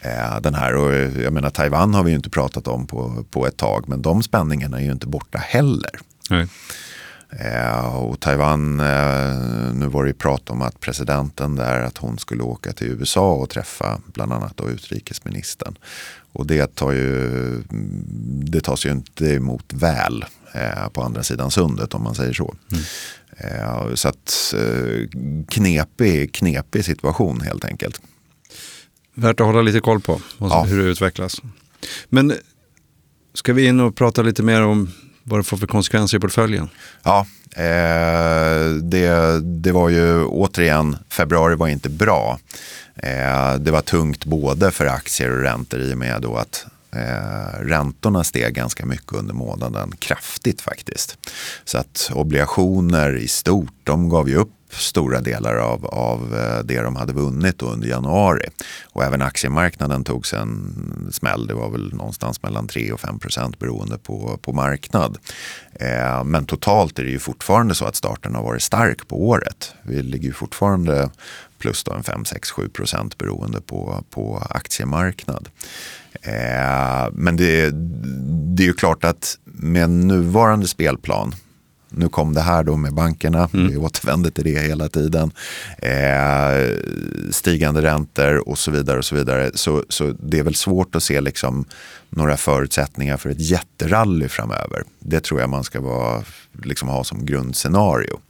Eh, 0.00 0.40
den 0.40 0.54
här, 0.54 0.74
och 0.74 0.92
jag 1.22 1.32
menar 1.32 1.50
Taiwan 1.50 1.94
har 1.94 2.02
vi 2.02 2.10
ju 2.10 2.16
inte 2.16 2.30
pratat 2.30 2.68
om 2.68 2.86
på, 2.86 3.24
på 3.30 3.46
ett 3.46 3.56
tag 3.56 3.88
men 3.88 4.02
de 4.02 4.22
spänningarna 4.22 4.80
är 4.80 4.84
ju 4.84 4.92
inte 4.92 5.06
borta 5.06 5.38
heller. 5.38 5.90
Nej. 6.30 6.46
Eh, 7.38 7.96
och 7.96 8.20
Taiwan, 8.20 8.80
eh, 8.80 9.74
nu 9.74 9.86
var 9.86 10.02
det 10.02 10.08
ju 10.08 10.14
prat 10.14 10.50
om 10.50 10.62
att 10.62 10.80
presidenten 10.80 11.56
där, 11.56 11.82
att 11.82 11.98
hon 11.98 12.18
skulle 12.18 12.42
åka 12.42 12.72
till 12.72 12.86
USA 12.86 13.32
och 13.32 13.50
träffa 13.50 14.00
bland 14.06 14.32
annat 14.32 14.56
då 14.56 14.70
utrikesministern. 14.70 15.74
Och 16.32 16.46
det, 16.46 16.74
tar 16.74 16.92
ju, 16.92 17.62
det 18.44 18.60
tas 18.60 18.86
ju 18.86 18.90
inte 18.90 19.26
emot 19.26 19.72
väl 19.72 20.24
eh, 20.54 20.88
på 20.88 21.02
andra 21.02 21.22
sidan 21.22 21.50
sundet 21.50 21.94
om 21.94 22.02
man 22.02 22.14
säger 22.14 22.32
så. 22.32 22.54
Mm. 22.72 22.84
Eh, 23.36 23.94
så 23.94 24.08
att 24.08 24.54
eh, 24.56 25.08
knepig, 25.48 26.34
knepig 26.34 26.84
situation 26.84 27.40
helt 27.40 27.64
enkelt. 27.64 28.00
Värt 29.14 29.40
att 29.40 29.46
hålla 29.46 29.62
lite 29.62 29.80
koll 29.80 30.00
på 30.00 30.20
ja. 30.38 30.62
hur 30.62 30.82
det 30.82 30.90
utvecklas. 30.90 31.42
Men 32.08 32.34
ska 33.34 33.52
vi 33.52 33.66
in 33.66 33.80
och 33.80 33.96
prata 33.96 34.22
lite 34.22 34.42
mer 34.42 34.62
om 34.62 34.90
vad 35.22 35.38
det 35.38 35.44
får 35.44 35.56
för 35.56 35.66
konsekvenser 35.66 36.18
i 36.18 36.20
portföljen? 36.20 36.68
Ja, 37.02 37.26
eh, 37.56 38.70
det, 38.82 39.40
det 39.42 39.72
var 39.72 39.88
ju 39.88 40.24
återigen, 40.24 40.96
februari 41.08 41.54
var 41.54 41.68
inte 41.68 41.88
bra. 41.88 42.38
Eh, 42.96 43.54
det 43.54 43.70
var 43.70 43.80
tungt 43.80 44.24
både 44.24 44.70
för 44.70 44.86
aktier 44.86 45.30
och 45.30 45.42
räntor 45.42 45.80
i 45.80 45.94
och 45.94 45.98
med 45.98 46.22
då 46.22 46.36
att 46.36 46.66
Eh, 46.96 47.60
räntorna 47.60 48.24
steg 48.24 48.54
ganska 48.54 48.86
mycket 48.86 49.12
under 49.12 49.34
månaden, 49.34 49.92
kraftigt 49.98 50.60
faktiskt. 50.60 51.18
Så 51.64 51.78
att 51.78 52.10
obligationer 52.14 53.16
i 53.16 53.28
stort, 53.28 53.74
de 53.84 54.08
gav 54.08 54.28
ju 54.28 54.36
upp 54.36 54.52
stora 54.72 55.20
delar 55.20 55.56
av, 55.56 55.86
av 55.86 56.34
eh, 56.34 56.64
det 56.64 56.80
de 56.80 56.96
hade 56.96 57.12
vunnit 57.12 57.62
under 57.62 57.88
januari. 57.88 58.48
Och 58.84 59.04
även 59.04 59.22
aktiemarknaden 59.22 60.04
tog 60.04 60.26
sig 60.26 60.38
en 60.38 61.08
smäll. 61.12 61.46
Det 61.46 61.54
var 61.54 61.70
väl 61.70 61.94
någonstans 61.94 62.42
mellan 62.42 62.66
3 62.66 62.92
och 62.92 63.00
5 63.00 63.18
procent 63.18 63.58
beroende 63.58 63.98
på, 63.98 64.38
på 64.42 64.52
marknad. 64.52 65.18
Eh, 65.74 66.24
men 66.24 66.46
totalt 66.46 66.98
är 66.98 67.04
det 67.04 67.10
ju 67.10 67.18
fortfarande 67.18 67.74
så 67.74 67.84
att 67.84 67.96
starten 67.96 68.34
har 68.34 68.42
varit 68.42 68.62
stark 68.62 69.08
på 69.08 69.28
året. 69.28 69.74
Vi 69.82 70.02
ligger 70.02 70.26
ju 70.26 70.32
fortfarande 70.32 71.10
plus 71.58 71.84
då 71.84 71.92
en 71.92 72.02
5, 72.02 72.24
6, 72.24 72.50
7 72.50 72.68
procent 72.68 73.18
beroende 73.18 73.60
på, 73.60 74.04
på 74.10 74.46
aktiemarknad. 74.50 75.48
Eh, 76.22 77.08
men 77.12 77.36
det, 77.36 77.70
det 78.56 78.62
är 78.62 78.66
ju 78.66 78.72
klart 78.72 79.04
att 79.04 79.38
med 79.44 79.90
nuvarande 79.90 80.68
spelplan 80.68 81.34
nu 81.94 82.08
kom 82.08 82.34
det 82.34 82.40
här 82.40 82.62
då 82.62 82.76
med 82.76 82.94
bankerna, 82.94 83.48
mm. 83.54 83.68
vi 83.68 83.76
återvänder 83.76 84.30
till 84.30 84.44
det 84.44 84.60
hela 84.60 84.88
tiden. 84.88 85.32
Eh, 85.78 86.76
stigande 87.30 87.82
räntor 87.82 88.48
och 88.48 88.58
så 88.58 88.70
vidare. 88.70 88.98
och 88.98 89.04
Så 89.04 89.14
vidare. 89.14 89.50
Så, 89.54 89.84
så 89.88 90.14
det 90.20 90.38
är 90.38 90.42
väl 90.42 90.54
svårt 90.54 90.94
att 90.94 91.02
se 91.02 91.20
liksom 91.20 91.64
några 92.10 92.36
förutsättningar 92.36 93.16
för 93.16 93.30
ett 93.30 93.40
jätterally 93.40 94.28
framöver. 94.28 94.82
Det 94.98 95.20
tror 95.20 95.40
jag 95.40 95.50
man 95.50 95.64
ska 95.64 95.80
vara, 95.80 96.22
liksom 96.62 96.88
ha 96.88 97.04
som 97.04 97.26
grundscenario. 97.26 98.20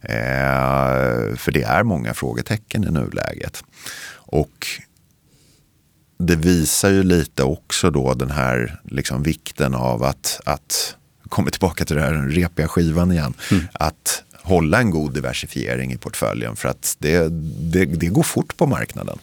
Eh, 0.00 1.36
för 1.36 1.52
det 1.52 1.62
är 1.62 1.82
många 1.82 2.14
frågetecken 2.14 2.84
i 2.84 2.90
nuläget. 2.90 3.64
Och 4.14 4.66
det 6.18 6.36
visar 6.36 6.90
ju 6.90 7.02
lite 7.02 7.42
också 7.42 7.90
då 7.90 8.14
den 8.14 8.30
här 8.30 8.80
liksom 8.84 9.22
vikten 9.22 9.74
av 9.74 10.02
att, 10.02 10.40
att 10.44 10.96
kommer 11.28 11.50
tillbaka 11.50 11.84
till 11.84 11.96
den 11.96 12.04
här 12.04 12.28
repiga 12.28 12.68
skivan 12.68 13.12
igen, 13.12 13.34
mm. 13.50 13.64
att 13.72 14.22
hålla 14.42 14.78
en 14.78 14.90
god 14.90 15.14
diversifiering 15.14 15.92
i 15.92 15.96
portföljen 15.96 16.56
för 16.56 16.68
att 16.68 16.96
det, 16.98 17.28
det, 17.72 17.84
det 17.84 18.06
går 18.06 18.22
fort 18.22 18.56
på 18.56 18.66
marknaden. 18.66 19.18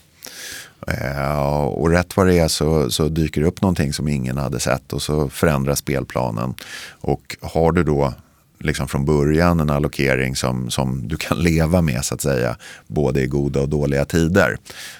Eh, 0.87 1.63
och 1.63 1.89
rätt 1.89 2.17
vad 2.17 2.27
det 2.27 2.39
är 2.39 2.47
så, 2.47 2.91
så, 2.91 3.07
dyker 3.07 3.41
det 3.41 3.47
upp 3.47 3.61
någonting 3.61 3.93
som 3.93 4.07
ingen 4.07 4.37
hade 4.37 4.59
sett 4.59 4.93
och 4.93 5.01
så 5.01 5.29
förändras 5.29 5.79
spelplanen. 5.79 6.53
Och 6.91 7.37
har 7.41 7.71
du 7.71 7.83
då 7.83 8.13
liksom 8.59 8.87
från 8.87 9.05
början 9.05 9.59
en 9.59 9.69
allokering 9.69 10.35
som, 10.35 10.69
som 10.69 11.07
du 11.07 11.17
kan 11.17 11.39
leva 11.43 11.81
med 11.81 12.05
så 12.05 12.15
att 12.15 12.21
säga, 12.21 12.57
både 12.87 13.21
i 13.21 13.27
goda 13.27 13.61
och 13.61 13.69
dåliga 13.69 14.05
tider, 14.05 14.57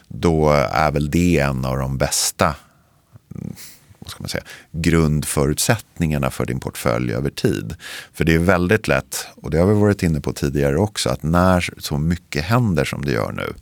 då 0.08 0.50
är 0.72 0.92
väl 0.92 1.12
det 1.12 1.40
en 1.40 1.66
av 1.66 1.78
de 1.78 1.98
bästa 1.98 2.56
vad 4.04 4.12
ska 4.12 4.24
man 4.24 4.30
säga, 4.30 4.44
grundförutsättningarna 4.72 6.30
för 6.30 6.46
din 6.46 6.60
portfölj 6.60 7.14
över 7.14 7.30
tid. 7.30 7.76
För 8.14 8.26
det 8.26 8.34
är 8.34 8.40
väldigt 8.40 8.88
lätt, 8.88 9.28
och 9.36 9.52
det 9.52 9.58
har 9.58 9.68
vi 9.68 9.74
varit 9.74 10.04
inne 10.04 10.22
på 10.22 10.34
tidigare 10.34 10.78
också, 10.78 11.10
att 11.10 11.24
när 11.24 11.70
så 11.78 11.98
mycket 11.98 12.44
händer 12.44 12.86
som 12.86 13.06
det 13.06 13.12
gör 13.12 13.32
nu, 13.32 13.54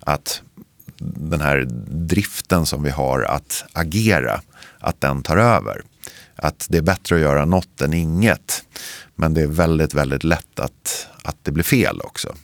att 0.00 0.42
den 1.04 1.40
här 1.40 1.66
driften 1.88 2.66
som 2.66 2.82
vi 2.82 2.90
har 2.90 3.22
att 3.22 3.64
agera, 3.72 4.40
att 4.78 5.00
den 5.00 5.22
tar 5.22 5.36
över. 5.36 5.82
Att 6.36 6.66
det 6.70 6.78
är 6.78 6.82
bättre 6.82 7.16
att 7.16 7.22
göra 7.22 7.44
något 7.44 7.80
än 7.80 7.92
inget. 7.92 8.64
Men 9.14 9.34
det 9.34 9.42
är 9.42 9.46
väldigt, 9.46 9.94
väldigt 9.94 10.24
lätt 10.24 10.60
att, 10.60 11.08
att 11.22 11.36
det 11.42 11.52
blir 11.52 11.64
fel 11.64 12.00
också. 12.00 12.34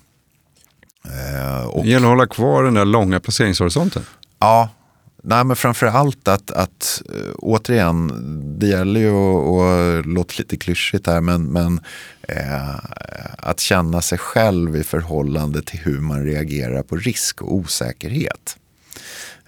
Eh, 1.04 1.66
och, 1.66 1.84
det 1.84 1.90
gäller 1.90 2.06
att 2.06 2.12
hålla 2.12 2.26
kvar 2.26 2.64
den 2.64 2.74
där 2.74 2.84
långa 2.84 3.20
placeringshorisonten. 3.20 4.02
Ja, 4.38 4.68
Nej, 5.22 5.44
men 5.44 5.56
framför 5.56 5.86
allt 5.86 6.28
att, 6.28 6.50
att 6.50 7.02
eh, 7.14 7.32
återigen, 7.38 8.10
det 8.58 8.66
gäller 8.66 9.00
ju 9.00 9.10
att, 9.10 10.06
låta 10.06 10.34
lite 10.38 10.56
klyschigt 10.56 11.06
här, 11.06 11.20
men, 11.20 11.44
men 11.44 11.80
eh, 12.22 12.76
att 13.38 13.60
känna 13.60 14.02
sig 14.02 14.18
själv 14.18 14.76
i 14.76 14.84
förhållande 14.84 15.62
till 15.62 15.78
hur 15.78 16.00
man 16.00 16.24
reagerar 16.24 16.82
på 16.82 16.96
risk 16.96 17.42
och 17.42 17.54
osäkerhet. 17.54 18.56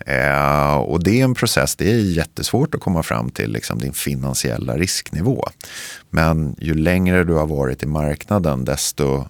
Eh, 0.06 0.74
och 0.74 1.04
det 1.04 1.20
är 1.20 1.24
en 1.24 1.34
process, 1.34 1.76
det 1.76 1.90
är 1.92 1.96
jättesvårt 1.96 2.74
att 2.74 2.80
komma 2.80 3.02
fram 3.02 3.30
till 3.30 3.52
liksom, 3.52 3.78
din 3.78 3.92
finansiella 3.92 4.76
risknivå. 4.76 5.44
Men 6.10 6.56
ju 6.58 6.74
längre 6.74 7.24
du 7.24 7.32
har 7.32 7.46
varit 7.46 7.82
i 7.82 7.86
marknaden 7.86 8.64
desto 8.64 9.28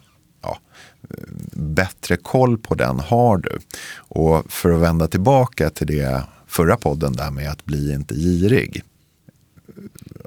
bättre 1.53 2.17
koll 2.17 2.59
på 2.59 2.75
den 2.75 3.01
har 3.01 3.37
du. 3.39 3.59
Och 3.97 4.53
för 4.53 4.73
att 4.73 4.81
vända 4.81 5.09
tillbaka 5.09 5.71
till 5.71 5.87
det 5.87 6.23
förra 6.47 6.77
podden 6.77 7.13
där 7.13 7.31
med 7.31 7.51
att 7.51 7.65
bli 7.65 7.93
inte 7.93 8.15
girig. 8.15 8.83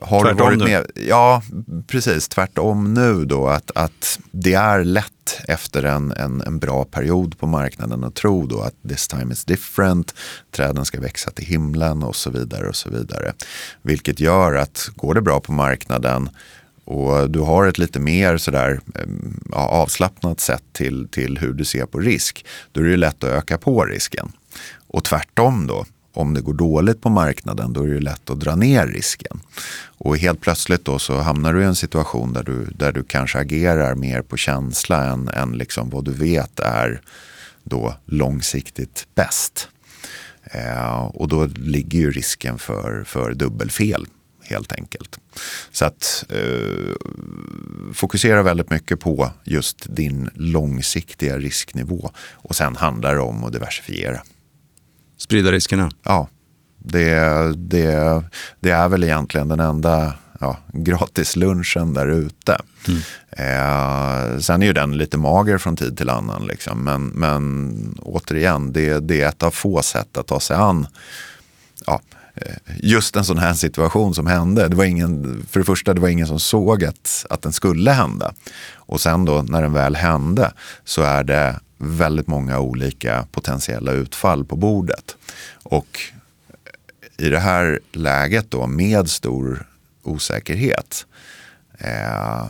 Har 0.01 0.21
tvärtom 0.21 0.37
du 0.37 0.43
varit 0.43 0.59
med? 0.59 0.85
Nu. 0.95 1.03
Ja, 1.07 1.43
precis. 1.87 2.27
Tvärtom 2.27 2.93
nu 2.93 3.25
då. 3.25 3.47
Att, 3.47 3.71
att 3.75 4.19
det 4.31 4.53
är 4.53 4.83
lätt 4.83 5.41
efter 5.47 5.83
en, 5.83 6.11
en, 6.11 6.41
en 6.41 6.59
bra 6.59 6.85
period 6.85 7.37
på 7.37 7.47
marknaden 7.47 8.03
att 8.03 8.15
tro 8.15 8.45
då 8.45 8.61
att 8.61 8.75
this 8.89 9.07
time 9.07 9.33
is 9.33 9.45
different. 9.45 10.15
Träden 10.51 10.85
ska 10.85 10.99
växa 10.99 11.31
till 11.31 11.45
himlen 11.45 12.03
och 12.03 12.15
så 12.15 12.29
vidare 12.29 12.67
och 12.67 12.75
så 12.75 12.89
vidare. 12.89 13.33
Vilket 13.81 14.19
gör 14.19 14.53
att 14.53 14.89
går 14.95 15.13
det 15.13 15.21
bra 15.21 15.39
på 15.39 15.51
marknaden 15.51 16.29
och 16.85 17.29
du 17.29 17.39
har 17.39 17.67
ett 17.67 17.77
lite 17.77 17.99
mer 17.99 18.37
sådär, 18.37 18.79
ja, 19.51 19.57
avslappnat 19.57 20.39
sätt 20.39 20.63
till, 20.71 21.07
till 21.11 21.37
hur 21.37 21.53
du 21.53 21.65
ser 21.65 21.85
på 21.85 21.99
risk, 21.99 22.45
då 22.71 22.81
är 22.81 22.85
det 22.85 22.97
lätt 22.97 23.23
att 23.23 23.29
öka 23.29 23.57
på 23.57 23.85
risken. 23.85 24.31
Och 24.87 25.03
tvärtom 25.03 25.67
då, 25.67 25.85
om 26.13 26.33
det 26.33 26.41
går 26.41 26.53
dåligt 26.53 27.01
på 27.01 27.09
marknaden 27.09 27.73
då 27.73 27.83
är 27.83 27.87
det 27.87 27.99
lätt 27.99 28.29
att 28.29 28.39
dra 28.39 28.55
ner 28.55 28.87
risken. 28.87 29.39
Och 29.97 30.17
helt 30.17 30.41
plötsligt 30.41 30.85
då 30.85 30.99
så 30.99 31.19
hamnar 31.19 31.53
du 31.53 31.61
i 31.61 31.65
en 31.65 31.75
situation 31.75 32.33
där 32.33 32.43
du, 32.43 32.65
där 32.65 32.91
du 32.91 33.03
kanske 33.03 33.39
agerar 33.39 33.95
mer 33.95 34.21
på 34.21 34.37
känsla 34.37 35.05
än, 35.05 35.27
än 35.27 35.51
liksom 35.51 35.89
vad 35.89 36.05
du 36.05 36.11
vet 36.11 36.59
är 36.59 37.01
då 37.63 37.95
långsiktigt 38.05 39.07
bäst. 39.15 39.69
Eh, 40.43 41.03
och 41.03 41.27
då 41.27 41.45
ligger 41.45 41.99
ju 41.99 42.11
risken 42.11 42.57
för, 42.57 43.03
för 43.03 43.33
dubbelfel 43.33 44.05
helt 44.43 44.71
enkelt. 44.71 45.19
Så 45.71 45.85
att 45.85 46.25
eh, 46.29 46.95
fokusera 47.93 48.43
väldigt 48.43 48.69
mycket 48.69 48.99
på 48.99 49.31
just 49.43 49.95
din 49.95 50.29
långsiktiga 50.35 51.37
risknivå 51.37 52.11
och 52.31 52.55
sen 52.55 52.75
handlar 52.75 53.15
det 53.15 53.21
om 53.21 53.43
att 53.43 53.53
diversifiera. 53.53 54.21
Sprida 55.17 55.51
riskerna? 55.51 55.91
Ja, 56.03 56.27
det, 56.77 57.17
det, 57.55 58.23
det 58.59 58.69
är 58.69 58.89
väl 58.89 59.03
egentligen 59.03 59.47
den 59.47 59.59
enda 59.59 60.13
ja, 60.39 60.57
gratislunchen 60.73 61.93
där 61.93 62.07
ute. 62.07 62.57
Mm. 62.87 62.99
Eh, 63.29 64.39
sen 64.39 64.61
är 64.61 64.65
ju 64.65 64.73
den 64.73 64.97
lite 64.97 65.17
mager 65.17 65.57
från 65.57 65.75
tid 65.75 65.97
till 65.97 66.09
annan. 66.09 66.45
Liksom. 66.47 66.83
Men, 66.83 67.07
men 67.07 67.99
återigen, 68.01 68.73
det, 68.73 68.99
det 68.99 69.21
är 69.21 69.29
ett 69.29 69.43
av 69.43 69.51
få 69.51 69.81
sätt 69.81 70.17
att 70.17 70.27
ta 70.27 70.39
sig 70.39 70.57
an 70.57 70.87
ja, 71.85 72.01
Eh, 72.35 72.55
just 72.79 73.15
en 73.15 73.25
sån 73.25 73.37
här 73.37 73.53
situation 73.53 74.13
som 74.13 74.27
hände. 74.27 74.67
Det 74.67 74.75
var 74.75 74.85
ingen, 74.85 75.43
för 75.49 75.59
det 75.59 75.65
första, 75.65 75.93
det 75.93 76.01
var 76.01 76.09
ingen 76.09 76.27
som 76.27 76.39
såg 76.39 76.83
att, 76.83 77.25
att 77.29 77.41
den 77.41 77.53
skulle 77.53 77.91
hända. 77.91 78.33
Och 78.73 79.01
sen 79.01 79.25
då 79.25 79.41
när 79.41 79.61
den 79.61 79.73
väl 79.73 79.95
hände 79.95 80.53
så 80.83 81.01
är 81.01 81.23
det 81.23 81.59
väldigt 81.77 82.27
många 82.27 82.59
olika 82.59 83.27
potentiella 83.31 83.91
utfall 83.91 84.45
på 84.45 84.55
bordet. 84.55 85.17
Och 85.63 85.99
i 87.17 87.29
det 87.29 87.39
här 87.39 87.79
läget 87.91 88.51
då 88.51 88.67
med 88.67 89.09
stor 89.09 89.67
osäkerhet. 90.03 91.05
Eh, 91.77 92.45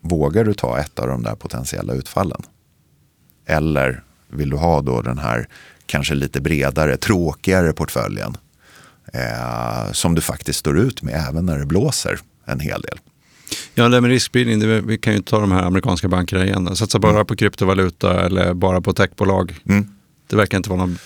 vågar 0.00 0.44
du 0.44 0.54
ta 0.54 0.78
ett 0.78 0.98
av 0.98 1.08
de 1.08 1.22
där 1.22 1.34
potentiella 1.34 1.92
utfallen? 1.92 2.42
Eller 3.46 4.02
vill 4.28 4.50
du 4.50 4.56
ha 4.56 4.80
då 4.80 5.02
den 5.02 5.18
här 5.18 5.48
kanske 5.86 6.14
lite 6.14 6.40
bredare, 6.40 6.96
tråkigare 6.96 7.72
portföljen 7.72 8.36
eh, 9.12 9.92
som 9.92 10.14
du 10.14 10.20
faktiskt 10.20 10.58
står 10.58 10.78
ut 10.78 11.02
med 11.02 11.24
även 11.28 11.46
när 11.46 11.58
det 11.58 11.66
blåser 11.66 12.20
en 12.44 12.60
hel 12.60 12.80
del? 12.80 12.98
Ja, 13.74 13.88
det 13.88 14.00
med 14.00 14.10
riskspridning, 14.10 14.60
det, 14.60 14.80
vi 14.80 14.98
kan 14.98 15.12
ju 15.12 15.22
ta 15.22 15.40
de 15.40 15.52
här 15.52 15.62
amerikanska 15.62 16.08
bankerna 16.08 16.44
igen. 16.44 16.76
Satsa 16.76 16.98
bara 16.98 17.12
mm. 17.12 17.26
på 17.26 17.36
kryptovaluta 17.36 18.26
eller 18.26 18.54
bara 18.54 18.80
på 18.80 18.92
techbolag. 18.92 19.54
Mm. 19.68 19.86
Det 20.26 20.36
verkar 20.36 20.56
inte 20.56 20.70
vara 20.70 20.80
någon 20.80 20.98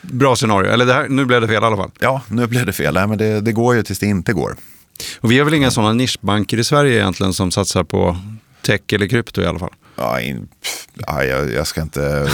bra 0.00 0.36
scenario. 0.36 0.70
Eller 0.70 0.86
här, 0.86 1.08
nu 1.08 1.24
blev 1.24 1.40
det 1.40 1.46
fel 1.48 1.62
i 1.62 1.66
alla 1.66 1.76
fall. 1.76 1.90
Ja, 2.00 2.22
nu 2.28 2.46
blev 2.46 2.66
det 2.66 2.72
fel. 2.72 2.94
Nej, 2.94 3.06
men 3.06 3.18
det, 3.18 3.40
det 3.40 3.52
går 3.52 3.74
ju 3.74 3.82
tills 3.82 3.98
det 3.98 4.06
inte 4.06 4.32
går. 4.32 4.56
Och 5.20 5.30
vi 5.30 5.38
har 5.38 5.44
väl 5.44 5.54
inga 5.54 5.70
sådana 5.70 5.92
nischbanker 5.92 6.58
i 6.58 6.64
Sverige 6.64 7.00
egentligen 7.00 7.32
som 7.32 7.50
satsar 7.50 7.84
på 7.84 8.16
tech 8.66 8.80
eller 8.92 9.06
krypto 9.06 9.42
i 9.42 9.46
alla 9.46 9.58
fall? 9.58 9.72
Ja, 9.96 10.20
in, 10.20 10.48
ja, 10.94 11.24
jag, 11.24 11.52
jag, 11.52 11.66
ska 11.66 11.82
inte 11.82 12.30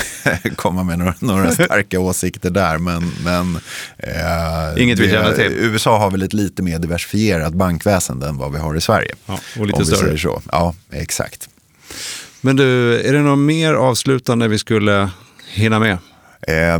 komma 0.56 0.82
med 0.82 0.98
några, 0.98 1.14
några 1.18 1.50
starka 1.50 2.00
åsikter 2.00 2.50
där. 2.50 2.78
Men, 2.78 3.12
men, 3.24 3.58
eh, 3.98 4.82
Inget 4.82 4.98
vi 4.98 5.10
känner 5.10 5.32
till? 5.32 5.52
USA 5.52 5.98
har 5.98 6.10
väl 6.10 6.22
ett 6.22 6.32
lite 6.32 6.62
mer 6.62 6.78
diversifierat 6.78 7.54
bankväsende 7.54 8.28
än 8.28 8.36
vad 8.36 8.52
vi 8.52 8.58
har 8.58 8.74
i 8.74 8.80
Sverige. 8.80 9.14
Ja, 9.26 9.38
och 9.58 9.66
lite 9.66 9.86
större. 9.86 10.18
Så. 10.18 10.42
Ja, 10.52 10.74
exakt. 10.92 11.48
Men 12.40 12.56
du, 12.56 13.00
är 13.00 13.12
det 13.12 13.20
något 13.20 13.38
mer 13.38 13.74
avslutande 13.74 14.48
vi 14.48 14.58
skulle 14.58 15.10
hinna 15.48 15.78
med? 15.78 15.98
Eh, 16.42 16.78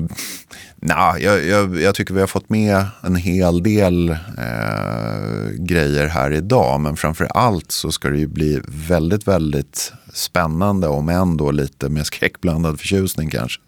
nah, 0.87 1.18
jag, 1.18 1.44
jag, 1.44 1.81
jag, 1.81 1.94
tycker 1.94 2.14
vi 2.14 2.20
har 2.20 2.27
fått 2.27 2.49
med 2.49 2.85
en 3.01 3.16
hel 3.16 3.62
del 3.62 4.09
eh, 4.11 5.51
grejer 5.59 6.07
här 6.07 6.33
idag. 6.33 6.81
Men 6.81 6.96
framför 6.96 7.25
allt 7.25 7.72
så 7.72 7.92
ska 7.92 8.09
det 8.09 8.18
ju 8.18 8.27
bli 8.27 8.61
väldigt, 8.66 9.29
väldigt 9.29 9.92
spännande, 10.12 10.88
om 10.88 11.09
ändå 11.09 11.51
lite 11.51 11.88
med 11.88 12.07
skräckblandad 12.07 12.81
förtjusning 12.81 13.31
kanske, 13.31 13.61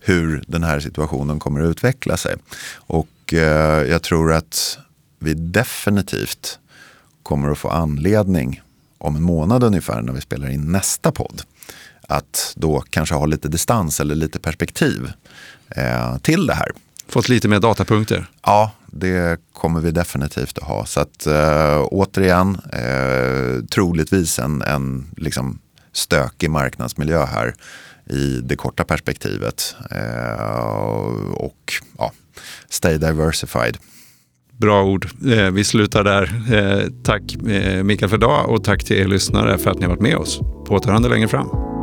hur 0.00 0.44
den 0.46 0.64
här 0.64 0.80
situationen 0.80 1.38
kommer 1.38 1.60
att 1.60 1.70
utveckla 1.70 2.16
sig. 2.16 2.34
Och 2.76 3.34
eh, 3.34 3.82
jag 3.90 4.02
tror 4.02 4.32
att 4.32 4.78
vi 5.18 5.34
definitivt 5.34 6.58
kommer 7.22 7.50
att 7.50 7.58
få 7.58 7.68
anledning 7.68 8.62
om 8.98 9.16
en 9.16 9.22
månad 9.22 9.64
ungefär 9.64 10.02
när 10.02 10.12
vi 10.12 10.20
spelar 10.20 10.50
in 10.50 10.72
nästa 10.72 11.12
podd 11.12 11.42
att 12.08 12.52
då 12.56 12.80
kanske 12.90 13.14
ha 13.14 13.26
lite 13.26 13.48
distans 13.48 14.00
eller 14.00 14.14
lite 14.14 14.38
perspektiv 14.38 15.12
eh, 15.68 16.18
till 16.18 16.46
det 16.46 16.54
här. 16.54 16.68
Fått 17.08 17.28
lite 17.28 17.48
mer 17.48 17.60
datapunkter? 17.60 18.26
Ja, 18.42 18.72
det 18.86 19.40
kommer 19.52 19.80
vi 19.80 19.90
definitivt 19.90 20.58
att 20.58 20.64
ha. 20.64 20.86
Så 20.86 21.00
att 21.00 21.26
äh, 21.26 21.82
återigen, 21.82 22.60
äh, 22.72 23.64
troligtvis 23.64 24.38
en, 24.38 24.62
en 24.62 25.06
liksom 25.16 25.58
stökig 25.92 26.50
marknadsmiljö 26.50 27.24
här 27.24 27.54
i 28.10 28.40
det 28.42 28.56
korta 28.56 28.84
perspektivet. 28.84 29.76
Äh, 29.90 31.34
och 31.34 31.72
ja, 31.98 32.12
stay 32.68 32.98
diversified. 32.98 33.78
Bra 34.56 34.84
ord. 34.84 35.08
Vi 35.52 35.64
slutar 35.64 36.04
där. 36.04 36.30
Tack 37.04 37.22
Mikael 37.82 38.08
för 38.08 38.16
idag 38.16 38.48
och 38.48 38.64
tack 38.64 38.84
till 38.84 38.96
er 38.96 39.06
lyssnare 39.06 39.58
för 39.58 39.70
att 39.70 39.76
ni 39.76 39.82
har 39.82 39.90
varit 39.90 40.00
med 40.00 40.16
oss. 40.16 40.38
På 40.38 40.74
återhörande 40.74 41.08
längre 41.08 41.28
fram. 41.28 41.73